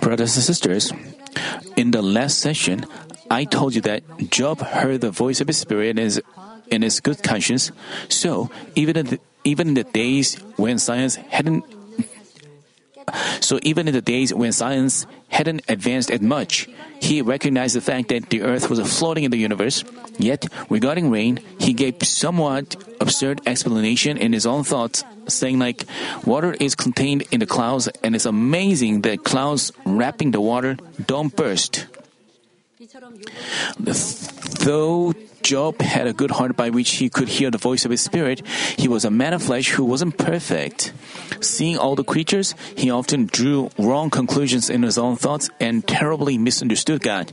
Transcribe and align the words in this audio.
Brothers 0.00 0.36
and 0.36 0.44
sisters, 0.44 0.92
in 1.76 1.90
the 1.90 2.02
last 2.02 2.38
session, 2.38 2.86
I 3.30 3.44
told 3.44 3.74
you 3.74 3.80
that 3.82 4.02
Job 4.30 4.60
heard 4.60 5.00
the 5.00 5.10
voice 5.10 5.40
of 5.40 5.46
his 5.46 5.58
spirit 5.58 5.90
in 5.90 5.96
his, 5.98 6.20
his 6.70 7.00
good 7.00 7.22
conscience. 7.22 7.70
So 8.08 8.50
even 8.74 8.96
in 8.96 9.06
the, 9.06 9.20
even 9.44 9.68
in 9.68 9.74
the 9.74 9.84
days 9.84 10.34
when 10.56 10.78
science 10.78 11.16
hadn't 11.16 11.64
so 13.40 13.58
even 13.62 13.88
in 13.88 13.94
the 13.94 14.02
days 14.02 14.34
when 14.34 14.52
science 14.52 15.06
hadn't 15.28 15.62
advanced 15.68 16.10
as 16.10 16.20
much, 16.20 16.68
he 17.00 17.22
recognized 17.22 17.76
the 17.76 17.80
fact 17.80 18.08
that 18.08 18.30
the 18.30 18.42
earth 18.42 18.70
was 18.70 18.80
floating 18.98 19.24
in 19.24 19.30
the 19.30 19.36
universe. 19.36 19.84
Yet, 20.18 20.46
regarding 20.70 21.10
rain, 21.10 21.40
he 21.58 21.72
gave 21.72 22.02
somewhat 22.02 22.76
absurd 23.00 23.42
explanation 23.46 24.16
in 24.16 24.32
his 24.32 24.46
own 24.46 24.64
thoughts, 24.64 25.04
saying 25.28 25.58
like, 25.58 25.84
water 26.24 26.56
is 26.58 26.74
contained 26.74 27.24
in 27.30 27.40
the 27.40 27.46
clouds 27.46 27.88
and 28.02 28.14
it's 28.14 28.26
amazing 28.26 29.02
that 29.02 29.24
clouds 29.24 29.72
wrapping 29.84 30.30
the 30.30 30.40
water 30.40 30.76
don't 31.06 31.34
burst. 31.34 31.86
Though 34.60 35.12
Job 35.42 35.80
had 35.80 36.06
a 36.06 36.12
good 36.12 36.32
heart 36.32 36.56
by 36.56 36.70
which 36.70 36.98
he 36.98 37.08
could 37.08 37.28
hear 37.28 37.50
the 37.50 37.58
voice 37.58 37.84
of 37.84 37.90
his 37.90 38.00
spirit, 38.00 38.42
he 38.76 38.88
was 38.88 39.04
a 39.04 39.10
man 39.10 39.32
of 39.32 39.42
flesh 39.42 39.70
who 39.70 39.84
wasn't 39.84 40.18
perfect. 40.18 40.92
Seeing 41.40 41.78
all 41.78 41.94
the 41.94 42.04
creatures, 42.04 42.54
he 42.74 42.90
often 42.90 43.26
drew 43.26 43.70
wrong 43.78 44.10
conclusions 44.10 44.70
in 44.70 44.82
his 44.82 44.98
own 44.98 45.16
thoughts 45.16 45.50
and 45.60 45.86
terribly 45.86 46.38
misunderstood 46.38 47.02
God. 47.02 47.32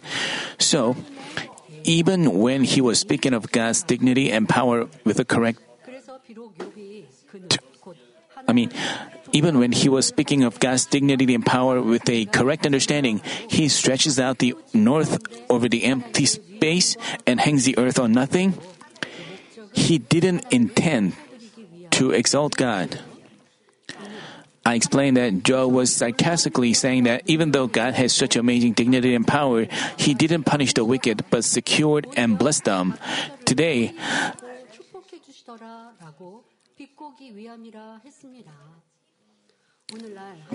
So, 0.60 0.96
even 1.84 2.40
when 2.40 2.64
he 2.64 2.82
was 2.82 3.00
speaking 3.00 3.34
of 3.34 3.52
God's 3.52 3.84
dignity 3.84 4.32
and 4.32 4.48
power 4.48 4.88
with 5.04 5.20
a 5.20 5.26
correct 5.26 5.60
I 8.48 8.52
mean, 8.52 8.72
even 9.34 9.60
when 9.60 9.74
he 9.74 9.90
was 9.90 10.06
speaking 10.06 10.44
of 10.44 10.60
God's 10.60 10.86
dignity 10.86 11.34
and 11.34 11.46
power 11.46 11.82
with 11.82 12.08
a 12.08 12.26
correct 12.26 12.66
understanding, 12.66 13.22
he 13.50 13.68
stretches 13.68 14.20
out 14.20 14.38
the 14.40 14.56
north 14.74 15.18
over 15.50 15.68
the 15.68 15.84
empty 15.84 16.26
space 16.26 16.96
and 17.26 17.42
hangs 17.42 17.66
the 17.66 17.78
earth 17.78 18.00
on 18.00 18.14
nothing. 18.14 18.54
He 19.74 19.98
didn't 19.98 20.46
intend 20.54 21.14
to 21.98 22.12
exalt 22.12 22.56
God. 22.56 23.00
I 24.66 24.76
explained 24.76 25.18
that 25.18 25.44
Job 25.44 25.74
was 25.74 25.94
sarcastically 25.94 26.74
saying 26.74 27.04
that 27.04 27.24
even 27.26 27.52
though 27.52 27.68
God 27.68 27.96
has 27.96 28.14
such 28.14 28.38
amazing 28.38 28.74
dignity 28.74 29.14
and 29.14 29.28
power, 29.28 29.68
he 29.98 30.14
didn't 30.14 30.46
punish 30.46 30.74
the 30.74 30.86
wicked 30.86 31.26
but 31.30 31.44
secured 31.44 32.08
and 32.16 32.40
blessed 32.40 32.64
them. 32.64 32.96
Today, 33.44 33.92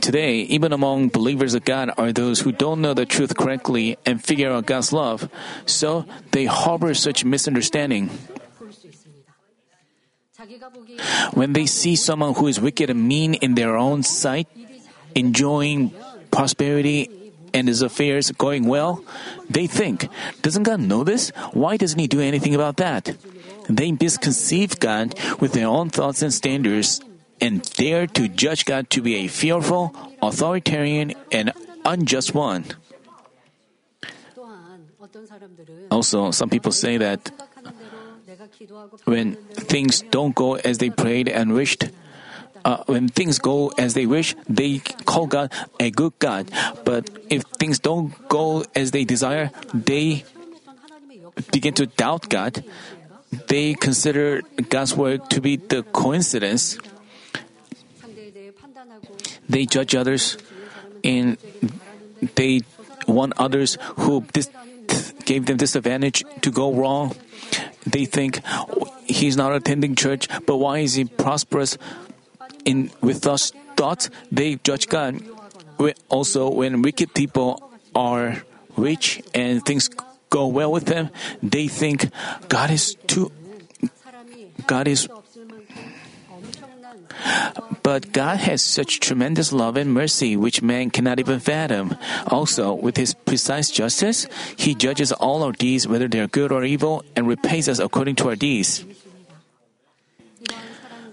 Today, 0.01 0.41
even 0.47 0.73
among 0.73 1.09
believers 1.09 1.55
of 1.55 1.65
God 1.65 1.91
are 1.99 2.13
those 2.13 2.41
who 2.41 2.53
don't 2.53 2.81
know 2.81 2.95
the 2.95 3.07
truth 3.07 3.37
correctly 3.37 3.99
and 4.07 4.23
figure 4.23 4.51
out 4.51 4.67
God's 4.67 4.93
love, 4.93 5.29
so 5.67 6.07
they 6.31 6.47
harbor 6.47 6.95
such 6.95 7.25
misunderstanding. 7.25 8.11
When 11.35 11.53
they 11.53 11.67
see 11.67 11.97
someone 11.97 12.35
who 12.35 12.47
is 12.47 12.61
wicked 12.61 12.91
and 12.91 13.09
mean 13.09 13.35
in 13.35 13.55
their 13.55 13.77
own 13.77 14.03
sight, 14.03 14.47
enjoying 15.15 15.93
prosperity 16.31 17.11
and 17.53 17.67
his 17.67 17.83
affairs 17.83 18.31
going 18.31 18.65
well, 18.67 19.03
they 19.51 19.67
think, 19.67 20.09
doesn't 20.43 20.63
God 20.63 20.81
know 20.81 21.03
this? 21.03 21.31
Why 21.53 21.77
doesn't 21.77 21.99
he 21.99 22.07
do 22.07 22.21
anything 22.21 22.55
about 22.55 22.77
that? 22.79 23.17
They 23.69 23.93
misconceive 23.93 24.79
God 24.79 25.19
with 25.41 25.53
their 25.53 25.67
own 25.67 25.91
thoughts 25.91 26.23
and 26.23 26.33
standards 26.33 27.01
and 27.41 27.63
dare 27.75 28.07
to 28.07 28.29
judge 28.29 28.65
God 28.65 28.91
to 28.91 29.03
be 29.03 29.17
a 29.17 29.29
fearful, 29.29 29.95
authoritarian, 30.23 31.15
and 31.33 31.53
unjust 31.85 32.35
one. 32.35 32.65
Also, 35.91 36.31
some 36.31 36.51
people 36.51 36.73
say 36.73 36.97
that 36.99 37.31
when 39.05 39.35
things 39.57 40.03
don't 40.11 40.35
go 40.35 40.57
as 40.57 40.79
they 40.79 40.91
prayed 40.91 41.29
and 41.29 41.53
wished, 41.53 41.89
uh, 42.65 42.85
when 42.87 43.09
things 43.09 43.39
go 43.39 43.73
as 43.79 43.95
they 43.95 44.07
wish, 44.07 44.35
they 44.49 44.79
call 45.05 45.27
God 45.27 45.53
a 45.81 45.91
good 45.91 46.13
God. 46.19 46.51
But 46.85 47.09
if 47.31 47.45
things 47.59 47.79
don't 47.79 48.13
go 48.29 48.65
as 48.75 48.91
they 48.91 49.05
desire, 49.05 49.51
they 49.73 50.25
begin 51.51 51.75
to 51.75 51.87
doubt 51.87 52.29
God. 52.29 52.65
They 53.49 53.75
consider 53.75 54.43
God's 54.69 54.97
word 54.97 55.31
to 55.31 55.41
be 55.41 55.57
the 55.57 55.83
coincidence. 55.83 56.79
They 59.49 59.67
judge 59.67 59.95
others 59.95 60.37
and 61.03 61.39
they 62.35 62.63
want 63.07 63.33
others 63.39 63.79
who 63.97 64.25
dis- 64.33 64.51
gave 65.25 65.47
them 65.47 65.57
disadvantage 65.57 66.25
to 66.43 66.51
go 66.51 66.73
wrong. 66.73 67.17
They 67.87 68.05
think 68.05 68.41
oh, 68.47 68.93
he's 69.05 69.37
not 69.37 69.55
attending 69.55 69.95
church, 69.95 70.29
but 70.47 70.57
why 70.57 70.79
is 70.81 70.95
he 70.95 71.05
prosperous? 71.05 71.79
In 72.65 72.91
with 73.01 73.23
those 73.23 73.53
thoughts, 73.77 74.11
they 74.31 74.57
judge 74.57 74.89
God. 74.89 75.23
Also, 76.09 76.51
when 76.51 76.83
wicked 76.83 77.15
people 77.15 77.63
are 77.95 78.43
rich 78.77 79.23
and 79.33 79.65
things 79.65 79.89
go 80.29 80.47
well 80.47 80.73
with 80.73 80.87
them, 80.87 81.09
they 81.43 81.69
think 81.69 82.11
God 82.49 82.71
is 82.71 82.97
too. 83.07 83.33
God 84.67 84.89
is 84.89 85.09
but 87.83 88.13
God 88.13 88.39
has 88.39 88.63
such 88.63 89.01
tremendous 89.01 89.53
love 89.53 89.77
and 89.77 89.93
mercy 89.93 90.37
which 90.37 90.63
man 90.63 90.91
cannot 90.91 91.19
even 91.19 91.41
fathom. 91.41 91.97
Also, 92.27 92.75
with 92.75 92.97
his 92.97 93.15
precise 93.15 93.71
justice, 93.71 94.27
he 94.57 94.75
judges 94.75 95.13
all 95.13 95.43
our 95.43 95.53
deeds 95.53 95.89
whether 95.89 96.09
they 96.09 96.21
are 96.21 96.29
good 96.29 96.53
or 96.53 96.65
evil 96.65 97.05
and 97.17 97.27
repays 97.27 97.69
us 97.69 97.79
according 97.79 98.17
to 98.17 98.29
our 98.29 98.37
deeds. 98.37 98.85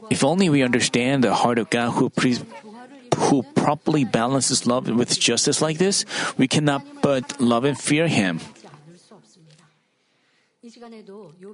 If 0.10 0.24
only 0.24 0.50
we 0.50 0.64
understand 0.64 1.24
the 1.24 1.34
heart 1.34 1.58
of 1.58 1.70
God 1.70 1.92
who 1.92 2.10
pre- 2.10 2.40
who 3.16 3.44
properly 3.56 4.04
balances 4.04 4.68
love 4.68 4.90
with 4.90 5.20
justice 5.20 5.62
like 5.62 5.78
this, 5.78 6.06
we 6.38 6.48
cannot 6.48 6.84
but 7.02 7.40
love 7.40 7.64
and 7.64 7.80
fear 7.80 8.08
him. 8.08 8.40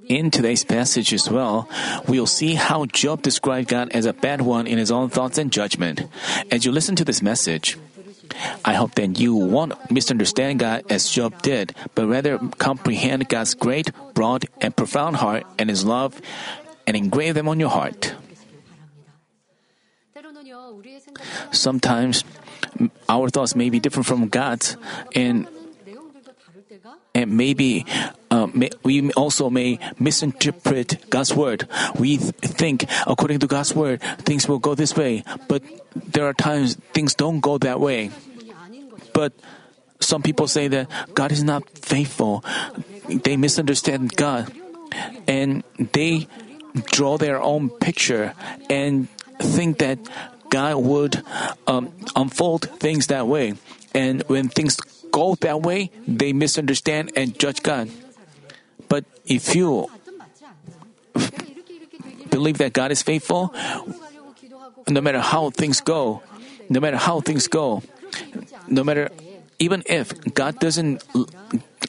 In 0.07 0.31
today's 0.31 0.63
passage 0.63 1.13
as 1.13 1.29
well, 1.29 1.69
we'll 2.07 2.25
see 2.25 2.55
how 2.55 2.85
Job 2.85 3.21
described 3.21 3.69
God 3.69 3.91
as 3.91 4.05
a 4.05 4.13
bad 4.13 4.41
one 4.41 4.65
in 4.65 4.77
his 4.77 4.89
own 4.89 5.09
thoughts 5.09 5.37
and 5.37 5.51
judgment. 5.51 6.01
As 6.49 6.65
you 6.65 6.71
listen 6.71 6.95
to 6.95 7.05
this 7.05 7.21
message, 7.21 7.77
I 8.65 8.73
hope 8.73 8.95
that 8.95 9.19
you 9.19 9.35
won't 9.35 9.73
misunderstand 9.91 10.59
God 10.59 10.83
as 10.89 11.09
Job 11.09 11.41
did, 11.41 11.75
but 11.93 12.07
rather 12.07 12.39
comprehend 12.57 13.29
God's 13.29 13.53
great, 13.53 13.91
broad, 14.13 14.47
and 14.59 14.75
profound 14.75 15.17
heart 15.17 15.45
and 15.59 15.69
His 15.69 15.85
love 15.85 16.19
and 16.87 16.97
engrave 16.97 17.35
them 17.35 17.47
on 17.47 17.59
your 17.59 17.69
heart. 17.69 18.15
Sometimes 21.51 22.23
our 23.09 23.29
thoughts 23.29 23.55
may 23.55 23.69
be 23.69 23.79
different 23.79 24.07
from 24.07 24.29
God's, 24.29 24.77
and 25.13 25.47
and 27.21 27.37
maybe 27.37 27.85
uh, 28.29 28.47
may, 28.53 28.69
we 28.83 29.11
also 29.13 29.49
may 29.49 29.79
misinterpret 29.99 31.09
God's 31.09 31.35
word. 31.35 31.67
We 31.97 32.17
th- 32.17 32.33
think 32.41 32.85
according 33.05 33.39
to 33.39 33.47
God's 33.47 33.75
word, 33.75 34.01
things 34.23 34.47
will 34.47 34.59
go 34.59 34.75
this 34.75 34.95
way, 34.95 35.23
but 35.47 35.63
there 35.95 36.25
are 36.25 36.33
times 36.33 36.75
things 36.93 37.15
don't 37.15 37.39
go 37.39 37.57
that 37.59 37.79
way. 37.79 38.11
But 39.13 39.33
some 39.99 40.21
people 40.23 40.47
say 40.47 40.67
that 40.69 40.89
God 41.13 41.31
is 41.31 41.43
not 41.43 41.67
faithful. 41.77 42.43
They 43.07 43.37
misunderstand 43.37 44.15
God, 44.15 44.51
and 45.27 45.63
they 45.77 46.27
draw 46.91 47.17
their 47.17 47.41
own 47.41 47.69
picture 47.69 48.33
and 48.69 49.07
think 49.39 49.79
that 49.79 49.99
God 50.49 50.75
would 50.77 51.23
um, 51.67 51.91
unfold 52.15 52.69
things 52.79 53.07
that 53.07 53.27
way. 53.27 53.55
And 53.93 54.23
when 54.27 54.47
things 54.47 54.77
go 55.11 55.35
that 55.41 55.61
way, 55.61 55.91
they 56.07 56.33
misunderstand 56.33 57.11
and 57.15 57.37
judge 57.37 57.61
God. 57.61 57.89
But 58.87 59.05
if 59.25 59.55
you 59.55 59.87
believe 62.29 62.57
that 62.59 62.73
God 62.73 62.91
is 62.91 63.01
faithful, 63.01 63.53
no 64.87 65.01
matter 65.01 65.19
how 65.19 65.49
things 65.49 65.81
go, 65.81 66.23
no 66.69 66.79
matter 66.79 66.97
how 66.97 67.19
things 67.21 67.47
go, 67.47 67.83
no 68.67 68.83
matter 68.83 69.09
even 69.59 69.83
if 69.85 70.11
God 70.33 70.57
doesn't 70.59 71.03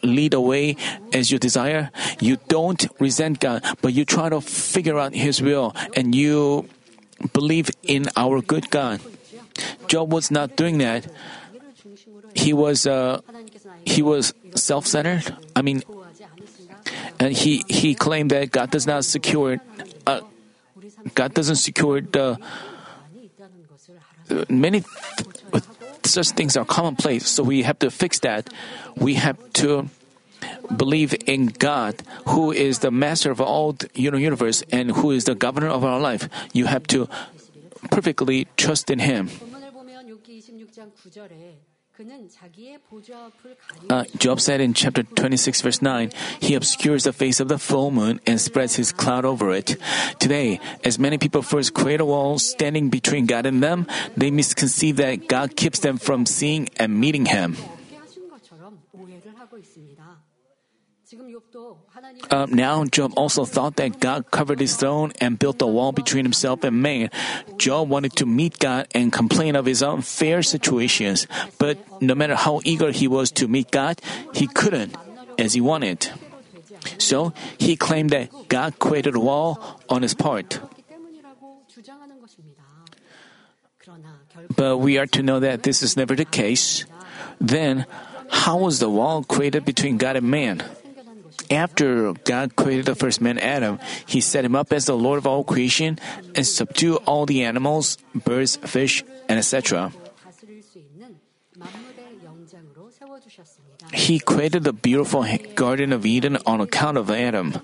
lead 0.02 0.34
away 0.34 0.76
as 1.12 1.30
you 1.30 1.38
desire, 1.38 1.90
you 2.20 2.36
don't 2.48 2.84
resent 2.98 3.40
God, 3.40 3.64
but 3.80 3.94
you 3.94 4.04
try 4.04 4.28
to 4.28 4.40
figure 4.40 4.98
out 4.98 5.14
His 5.14 5.40
will 5.40 5.75
and 5.96 6.14
you 6.14 6.68
believe 7.32 7.70
in 7.82 8.10
our 8.16 8.42
good 8.42 8.68
God. 8.70 9.00
Job 9.86 10.12
was 10.12 10.30
not 10.30 10.56
doing 10.56 10.78
that 10.78 11.06
he 12.42 12.52
was 12.52 12.86
uh, 12.86 13.22
he 13.86 14.02
was 14.02 14.34
self-centered. 14.54 15.22
I 15.54 15.62
mean, 15.62 15.82
and 17.18 17.32
he 17.32 17.62
he 17.68 17.94
claimed 17.94 18.30
that 18.30 18.50
God 18.50 18.70
does 18.70 18.86
not 18.86 19.04
secure 19.04 19.62
uh, 20.06 20.20
God 21.14 21.34
doesn't 21.34 21.62
secure 21.62 22.00
the 22.00 22.38
many 24.48 24.82
such 26.04 26.30
things 26.30 26.56
are 26.56 26.64
commonplace, 26.64 27.28
so 27.28 27.42
we 27.42 27.62
have 27.62 27.78
to 27.78 27.90
fix 27.90 28.18
that. 28.20 28.50
We 28.96 29.14
have 29.14 29.38
to 29.62 29.88
believe 30.76 31.14
in 31.26 31.46
God, 31.46 32.02
who 32.26 32.50
is 32.50 32.80
the 32.80 32.90
master 32.90 33.30
of 33.30 33.40
all 33.40 33.72
the 33.72 33.88
universe 33.94 34.62
and 34.72 34.90
who 34.90 35.10
is 35.10 35.24
the 35.24 35.34
governor 35.34 35.68
of 35.68 35.84
our 35.84 36.00
life. 36.00 36.28
You 36.52 36.66
have 36.66 36.86
to 36.88 37.08
perfectly 37.90 38.48
trust 38.56 38.90
in 38.90 38.98
Him. 38.98 39.30
Uh, 43.90 44.04
Job 44.16 44.40
said 44.40 44.60
in 44.60 44.72
chapter 44.72 45.02
26, 45.02 45.60
verse 45.60 45.82
9, 45.82 46.10
He 46.40 46.54
obscures 46.54 47.04
the 47.04 47.12
face 47.12 47.38
of 47.38 47.48
the 47.48 47.58
full 47.58 47.90
moon 47.90 48.20
and 48.26 48.40
spreads 48.40 48.76
His 48.76 48.92
cloud 48.92 49.24
over 49.24 49.52
it. 49.52 49.76
Today, 50.18 50.58
as 50.84 50.98
many 50.98 51.18
people 51.18 51.42
first 51.42 51.74
create 51.74 52.00
a 52.00 52.04
wall 52.04 52.38
standing 52.38 52.88
between 52.88 53.26
God 53.26 53.44
and 53.44 53.62
them, 53.62 53.86
they 54.16 54.30
misconceive 54.30 54.96
that 54.96 55.28
God 55.28 55.54
keeps 55.54 55.80
them 55.80 55.98
from 55.98 56.24
seeing 56.24 56.70
and 56.76 56.98
meeting 56.98 57.26
Him. 57.26 57.56
Uh, 62.31 62.47
now 62.49 62.85
Job 62.85 63.12
also 63.17 63.44
thought 63.44 63.76
that 63.76 64.00
God 64.00 64.31
covered 64.31 64.61
his 64.61 64.76
throne 64.76 65.12
and 65.20 65.38
built 65.38 65.61
a 65.61 65.67
wall 65.67 65.93
between 65.93 66.25
himself 66.25 66.64
and 66.64 66.81
man. 66.81 67.11
Job 67.59 67.88
wanted 67.88 68.17
to 68.17 68.26
meet 68.26 68.59
God 68.59 68.87
and 68.94 69.12
complain 69.12 69.56
of 69.56 69.67
his 69.67 69.82
unfair 69.82 70.43
situations, 70.43 71.26
but 71.59 71.79
no 72.00 72.14
matter 72.14 72.35
how 72.35 72.61
eager 72.64 72.91
he 72.91 73.09
was 73.09 73.31
to 73.32 73.49
meet 73.49 73.70
God, 73.70 74.00
he 74.32 74.47
couldn't 74.47 74.97
as 75.38 75.55
he 75.55 75.61
wanted. 75.61 76.11
So 76.99 77.32
he 77.59 77.76
claimed 77.76 78.11
that 78.11 78.31
God 78.49 78.79
created 78.79 79.14
a 79.14 79.20
wall 79.20 79.81
on 79.88 80.03
his 80.03 80.14
part. 80.14 80.61
But 84.56 84.79
we 84.79 84.99
are 84.99 85.06
to 85.06 85.23
know 85.23 85.41
that 85.41 85.64
this 85.64 85.82
is 85.82 85.97
never 85.97 86.14
the 86.14 86.25
case. 86.25 86.87
Then, 87.41 87.87
how 88.31 88.59
was 88.59 88.79
the 88.79 88.88
wall 88.88 89.25
created 89.25 89.64
between 89.64 89.99
God 89.99 90.17
and 90.17 90.31
man? 90.31 90.62
after 91.52 92.12
God 92.25 92.56
created 92.56 92.87
the 92.87 92.94
first 92.94 93.20
man, 93.20 93.38
Adam, 93.38 93.78
he 94.06 94.20
set 94.20 94.44
him 94.44 94.56
up 94.56 94.72
as 94.72 94.87
the 94.87 94.96
Lord 94.96 95.19
of 95.19 95.26
all 95.26 95.44
creation 95.44 95.99
and 96.34 96.46
subdued 96.46 96.99
all 97.06 97.26
the 97.26 97.44
animals, 97.44 97.99
birds, 98.14 98.56
fish, 98.56 99.04
and 99.28 99.38
etc. 99.38 99.93
He 103.93 104.19
created 104.19 104.64
the 104.64 104.72
beautiful 104.72 105.26
Garden 105.54 105.93
of 105.93 106.06
Eden 106.06 106.38
on 106.46 106.60
account 106.60 106.96
of 106.96 107.10
Adam. 107.10 107.60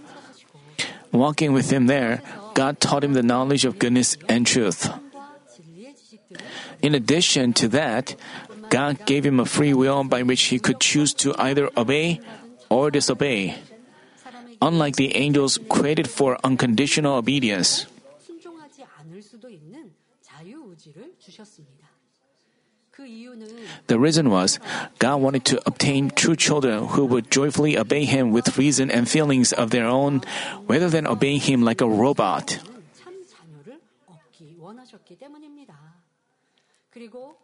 Walking 1.12 1.52
with 1.52 1.70
him 1.70 1.86
there, 1.86 2.22
God 2.54 2.80
taught 2.80 3.04
him 3.04 3.14
the 3.14 3.22
knowledge 3.22 3.64
of 3.64 3.78
goodness 3.78 4.16
and 4.28 4.46
truth. 4.46 4.90
In 6.82 6.94
addition 6.94 7.52
to 7.54 7.68
that, 7.68 8.14
God 8.68 9.06
gave 9.06 9.24
him 9.24 9.40
a 9.40 9.46
free 9.46 9.72
will 9.72 10.04
by 10.04 10.22
which 10.22 10.52
he 10.52 10.58
could 10.58 10.80
choose 10.80 11.14
to 11.24 11.34
either 11.38 11.70
obey 11.76 12.20
or 12.68 12.90
disobey 12.90 13.56
사람에게 14.57 14.57
Unlike 14.61 14.95
the 14.97 15.11
angels 15.15 15.59
created 15.69 16.09
for 16.09 16.37
unconditional 16.43 17.17
obedience. 17.17 17.85
순종하지 18.25 18.83
않을 18.97 19.21
수도 19.21 19.49
있는 19.49 19.93
자유의지를 20.21 21.15
주셨습니다. 21.19 21.87
그 22.89 23.05
이유는 23.05 23.47
The 23.87 23.97
reason 23.97 24.27
was 24.31 24.59
God 24.99 25.21
wanted 25.21 25.45
to 25.45 25.59
obtain 25.65 26.09
true 26.09 26.35
children 26.37 26.85
who 26.93 27.05
would 27.05 27.29
joyfully 27.29 27.77
obey 27.77 28.05
Him 28.05 28.31
with 28.33 28.57
reason 28.57 28.89
and 28.91 29.09
feelings 29.09 29.53
of 29.53 29.71
their 29.71 29.87
own 29.87 30.21
rather 30.67 30.89
than 30.89 31.07
obeying 31.07 31.41
Him 31.41 31.61
like 31.61 31.81
a 31.81 31.89
robot. 31.89 32.61
참 32.93 33.25
자녀를 33.25 33.81
얻기 34.05 34.57
원하셨기 34.59 35.17
때문입니다. 35.17 35.73
그리고 36.91 37.33
에덴 37.33 37.33
동산에 37.33 37.33
있는 37.33 37.36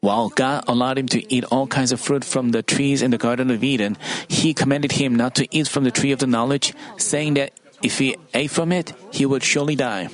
While 0.00 0.28
God 0.30 0.64
allowed 0.66 0.98
him 0.98 1.08
to 1.08 1.20
eat 1.32 1.44
all 1.50 1.66
kinds 1.66 1.92
of 1.92 2.00
fruit 2.00 2.24
from 2.24 2.50
the 2.50 2.62
trees 2.62 3.02
in 3.02 3.10
the 3.10 3.18
Garden 3.18 3.50
of 3.50 3.64
Eden, 3.64 3.96
he 4.28 4.54
commanded 4.54 4.92
him 4.92 5.14
not 5.14 5.34
to 5.36 5.46
eat 5.50 5.68
from 5.68 5.84
the 5.84 5.90
tree 5.90 6.12
of 6.12 6.18
the 6.18 6.26
knowledge, 6.26 6.74
saying 6.96 7.34
that 7.34 7.52
if 7.82 7.98
he 7.98 8.16
ate 8.34 8.50
from 8.50 8.72
it, 8.72 8.92
he 9.12 9.26
would 9.26 9.42
surely 9.42 9.76
die. 9.76 10.08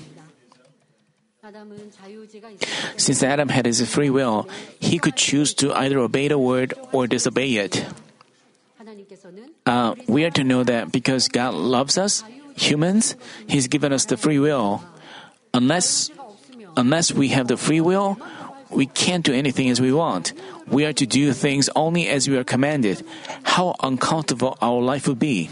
Since 2.97 3.23
Adam 3.23 3.49
had 3.49 3.67
his 3.67 3.85
free 3.89 4.11
will, 4.11 4.49
he 4.81 4.99
could 4.99 5.17
choose 5.17 5.53
to 5.55 5.73
either 5.73 5.99
obey 5.99 6.29
the 6.29 6.39
word 6.39 6.73
or 6.93 7.07
disobey 7.07 7.57
it. 7.57 7.85
Uh, 9.67 9.95
we 10.09 10.25
are 10.25 10.31
to 10.31 10.45
know 10.45 10.65
that 10.65 10.93
because 10.93 11.29
God 11.29 11.55
loves 11.55 11.99
us, 11.99 12.25
humans, 12.57 13.17
He's 13.47 13.69
given 13.69 13.93
us 13.93 14.05
the 14.05 14.17
free 14.17 14.39
will. 14.39 14.85
Unless, 15.53 16.11
unless 16.77 17.13
we 17.13 17.29
have 17.29 17.49
the 17.49 17.57
free 17.57 17.81
will, 17.81 18.19
we 18.75 18.87
can't 18.87 19.25
do 19.25 19.33
anything 19.33 19.71
as 19.71 19.81
we 19.81 19.93
want. 19.93 20.33
We 20.67 20.85
are 20.85 20.93
to 20.93 21.07
do 21.07 21.33
things 21.33 21.71
only 21.75 22.09
as 22.09 22.29
we 22.29 22.37
are 22.37 22.45
commanded. 22.45 23.05
How 23.45 23.75
uncomfortable 23.83 24.59
our 24.61 24.81
life 24.83 25.07
would 25.09 25.19
be. 25.19 25.51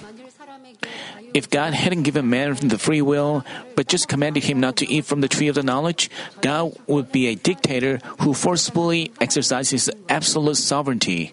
If 1.33 1.49
God 1.49 1.73
hadn't 1.73 2.03
given 2.03 2.29
man 2.29 2.55
the 2.61 2.79
free 2.79 3.01
will, 3.01 3.45
but 3.75 3.89
just 3.89 4.09
commanded 4.09 4.45
him 4.45 4.61
not 4.61 4.77
to 4.77 4.89
eat 4.89 5.07
from 5.07 5.23
the 5.23 5.29
tree 5.29 5.49
of 5.49 5.55
the 5.55 5.63
knowledge, 5.63 6.11
God 6.43 6.77
would 6.87 7.11
be 7.11 7.29
a 7.29 7.35
dictator 7.35 8.01
who 8.21 8.35
forcibly 8.35 9.13
exercises 9.19 9.89
absolute 10.11 10.57
sovereignty. 10.57 11.33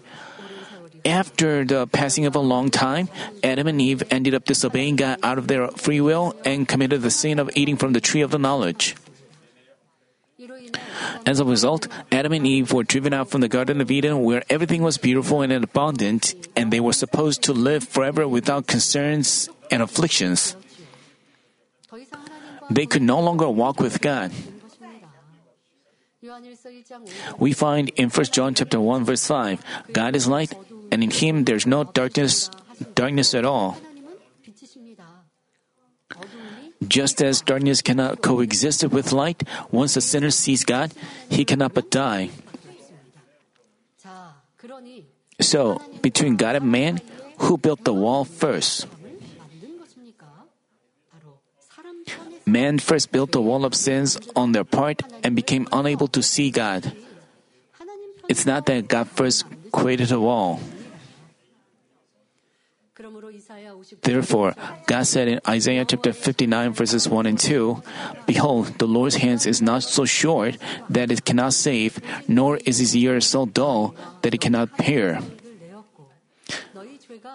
After 1.04 1.64
the 1.64 1.86
passing 1.86 2.24
of 2.24 2.34
a 2.34 2.40
long 2.40 2.70
time, 2.70 3.08
Adam 3.42 3.66
and 3.66 3.80
Eve 3.80 4.02
ended 4.10 4.34
up 4.34 4.44
disobeying 4.44 4.96
God 4.96 5.18
out 5.22 5.38
of 5.38 5.48
their 5.48 5.68
free 5.68 6.00
will 6.00 6.34
and 6.44 6.68
committed 6.68 7.02
the 7.02 7.10
sin 7.10 7.38
of 7.38 7.50
eating 7.54 7.76
from 7.76 7.92
the 7.92 8.00
tree 8.00 8.20
of 8.20 8.30
the 8.30 8.38
knowledge. 8.38 8.96
As 11.26 11.40
a 11.40 11.44
result, 11.44 11.86
Adam 12.10 12.32
and 12.32 12.46
Eve 12.46 12.72
were 12.72 12.84
driven 12.84 13.12
out 13.12 13.30
from 13.30 13.40
the 13.40 13.48
Garden 13.48 13.80
of 13.80 13.90
Eden 13.90 14.22
where 14.22 14.42
everything 14.48 14.82
was 14.82 14.98
beautiful 14.98 15.42
and 15.42 15.52
abundant, 15.52 16.34
and 16.56 16.72
they 16.72 16.80
were 16.80 16.92
supposed 16.92 17.42
to 17.44 17.52
live 17.52 17.84
forever 17.84 18.26
without 18.26 18.66
concerns 18.66 19.48
and 19.70 19.82
afflictions. 19.82 20.56
They 22.70 22.86
could 22.86 23.02
no 23.02 23.20
longer 23.20 23.48
walk 23.48 23.80
with 23.80 24.00
God. 24.00 24.30
We 27.38 27.52
find 27.52 27.88
in 27.96 28.10
1 28.10 28.26
John 28.26 28.54
chapter 28.54 28.80
1 28.80 29.04
verse 29.04 29.26
5, 29.26 29.64
God 29.92 30.14
is 30.14 30.28
light 30.28 30.54
and 30.92 31.02
in 31.02 31.10
him 31.10 31.44
there's 31.44 31.66
no 31.66 31.84
darkness 31.84 32.50
darkness 32.94 33.34
at 33.34 33.44
all. 33.44 33.78
Just 36.86 37.22
as 37.22 37.40
darkness 37.42 37.82
cannot 37.82 38.22
coexist 38.22 38.84
with 38.88 39.12
light, 39.12 39.44
once 39.70 39.96
a 39.96 40.00
sinner 40.00 40.30
sees 40.30 40.64
God, 40.64 40.92
he 41.28 41.44
cannot 41.44 41.74
but 41.74 41.90
die. 41.90 42.30
So, 45.40 45.80
between 46.02 46.36
God 46.36 46.56
and 46.56 46.70
man, 46.70 47.00
who 47.38 47.56
built 47.56 47.84
the 47.84 47.94
wall 47.94 48.24
first? 48.24 48.86
Man 52.46 52.78
first 52.78 53.12
built 53.12 53.32
the 53.32 53.40
wall 53.40 53.64
of 53.64 53.74
sins 53.74 54.18
on 54.34 54.52
their 54.52 54.64
part 54.64 55.02
and 55.22 55.36
became 55.36 55.68
unable 55.72 56.08
to 56.08 56.22
see 56.22 56.50
God. 56.50 56.92
It's 58.28 58.46
not 58.46 58.66
that 58.66 58.88
God 58.88 59.08
first 59.08 59.44
created 59.72 60.12
a 60.12 60.20
wall. 60.20 60.60
Therefore, 64.02 64.54
God 64.86 65.06
said 65.06 65.28
in 65.28 65.40
Isaiah 65.48 65.84
chapter 65.84 66.12
59, 66.12 66.72
verses 66.72 67.08
1 67.08 67.26
and 67.26 67.38
2 67.38 67.82
Behold, 68.26 68.78
the 68.78 68.86
Lord's 68.86 69.16
hands 69.16 69.46
is 69.46 69.62
not 69.62 69.82
so 69.82 70.04
short 70.04 70.56
that 70.88 71.10
it 71.10 71.24
cannot 71.24 71.54
save, 71.54 72.00
nor 72.28 72.58
is 72.64 72.78
his 72.78 72.94
ear 72.96 73.20
so 73.20 73.46
dull 73.46 73.94
that 74.22 74.34
it 74.34 74.40
cannot 74.40 74.68
hear. 74.80 75.20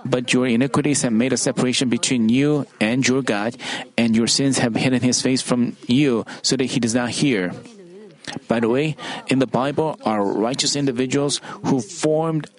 But 0.06 0.34
your 0.34 0.48
iniquities 0.48 1.02
have 1.02 1.14
made 1.14 1.34
a 1.34 1.38
separation 1.38 1.90
between 1.90 2.30
you 2.30 2.66
and 2.80 3.06
your 3.08 3.22
God, 3.22 3.58
and 3.98 4.16
your 4.16 4.28
sins 4.28 4.60
have 4.60 4.76
hidden 4.76 5.02
his 5.02 5.22
face 5.22 5.42
from 5.42 5.78
you 5.88 6.26
so 6.42 6.56
that 6.58 6.66
he 6.66 6.80
does 6.80 6.94
not 6.94 7.10
hear. 7.10 7.54
By 8.48 8.60
the 8.60 8.70
way, 8.70 8.96
in 9.28 9.40
the 9.40 9.48
Bible 9.48 10.00
are 10.06 10.24
righteous 10.24 10.76
individuals 10.76 11.42
who 11.66 11.82
formed 11.82 12.50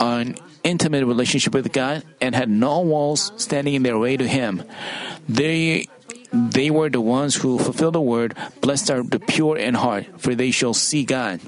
an 0.00 0.36
intimate 0.64 1.04
relationship 1.04 1.54
with 1.54 1.72
God 1.72 2.02
and 2.20 2.34
had 2.34 2.48
no 2.48 2.80
walls 2.80 3.32
standing 3.36 3.74
in 3.74 3.82
their 3.82 3.98
way 3.98 4.16
to 4.16 4.26
Him. 4.26 4.62
They 5.28 5.88
they 6.32 6.70
were 6.70 6.88
the 6.88 7.00
ones 7.00 7.36
who 7.36 7.58
fulfilled 7.58 7.94
the 7.94 8.00
word, 8.00 8.34
blessed 8.60 8.90
are 8.90 9.02
the 9.02 9.20
pure 9.20 9.56
in 9.58 9.74
heart, 9.74 10.06
for 10.16 10.34
they 10.34 10.50
shall 10.50 10.72
see 10.72 11.04
God. 11.04 11.40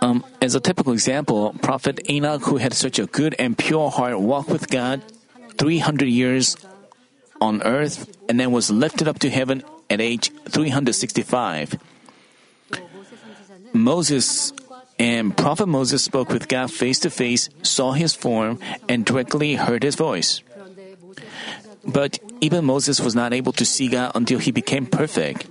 Um, 0.00 0.24
as 0.40 0.54
a 0.54 0.60
typical 0.60 0.92
example, 0.92 1.54
Prophet 1.60 2.00
Enoch, 2.08 2.42
who 2.44 2.56
had 2.56 2.72
such 2.72 2.98
a 2.98 3.06
good 3.06 3.34
and 3.38 3.58
pure 3.58 3.90
heart, 3.90 4.20
walked 4.20 4.48
with 4.48 4.70
God 4.70 5.02
300 5.58 6.06
years 6.06 6.56
on 7.40 7.62
earth 7.62 8.16
and 8.28 8.38
then 8.38 8.52
was 8.52 8.70
lifted 8.70 9.08
up 9.08 9.18
to 9.20 9.30
heaven 9.30 9.62
at 9.90 10.00
age 10.00 10.30
365. 10.48 11.76
Moses 13.72 14.52
and 14.98 15.36
Prophet 15.36 15.66
Moses 15.66 16.02
spoke 16.02 16.30
with 16.30 16.48
God 16.48 16.72
face 16.72 16.98
to 17.00 17.10
face, 17.10 17.48
saw 17.62 17.92
his 17.92 18.14
form, 18.14 18.58
and 18.88 19.04
directly 19.04 19.54
heard 19.54 19.82
his 19.82 19.94
voice. 19.94 20.42
But 21.86 22.18
even 22.40 22.64
Moses 22.64 23.00
was 23.00 23.14
not 23.14 23.32
able 23.32 23.52
to 23.52 23.64
see 23.64 23.88
God 23.88 24.12
until 24.14 24.38
he 24.38 24.50
became 24.50 24.86
perfect. 24.86 25.46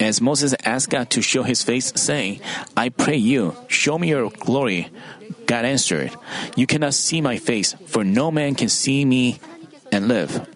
As 0.00 0.20
Moses 0.20 0.54
asked 0.64 0.90
God 0.90 1.10
to 1.10 1.22
show 1.22 1.42
his 1.42 1.62
face, 1.62 1.92
saying, 1.94 2.40
I 2.76 2.88
pray 2.88 3.16
you, 3.16 3.54
show 3.68 3.98
me 3.98 4.08
your 4.08 4.30
glory. 4.30 4.88
God 5.46 5.64
answered, 5.64 6.14
You 6.56 6.66
cannot 6.66 6.94
see 6.94 7.20
my 7.20 7.36
face, 7.36 7.74
for 7.86 8.04
no 8.04 8.30
man 8.30 8.54
can 8.54 8.68
see 8.68 9.04
me 9.04 9.40
and 9.90 10.08
live. 10.08 10.46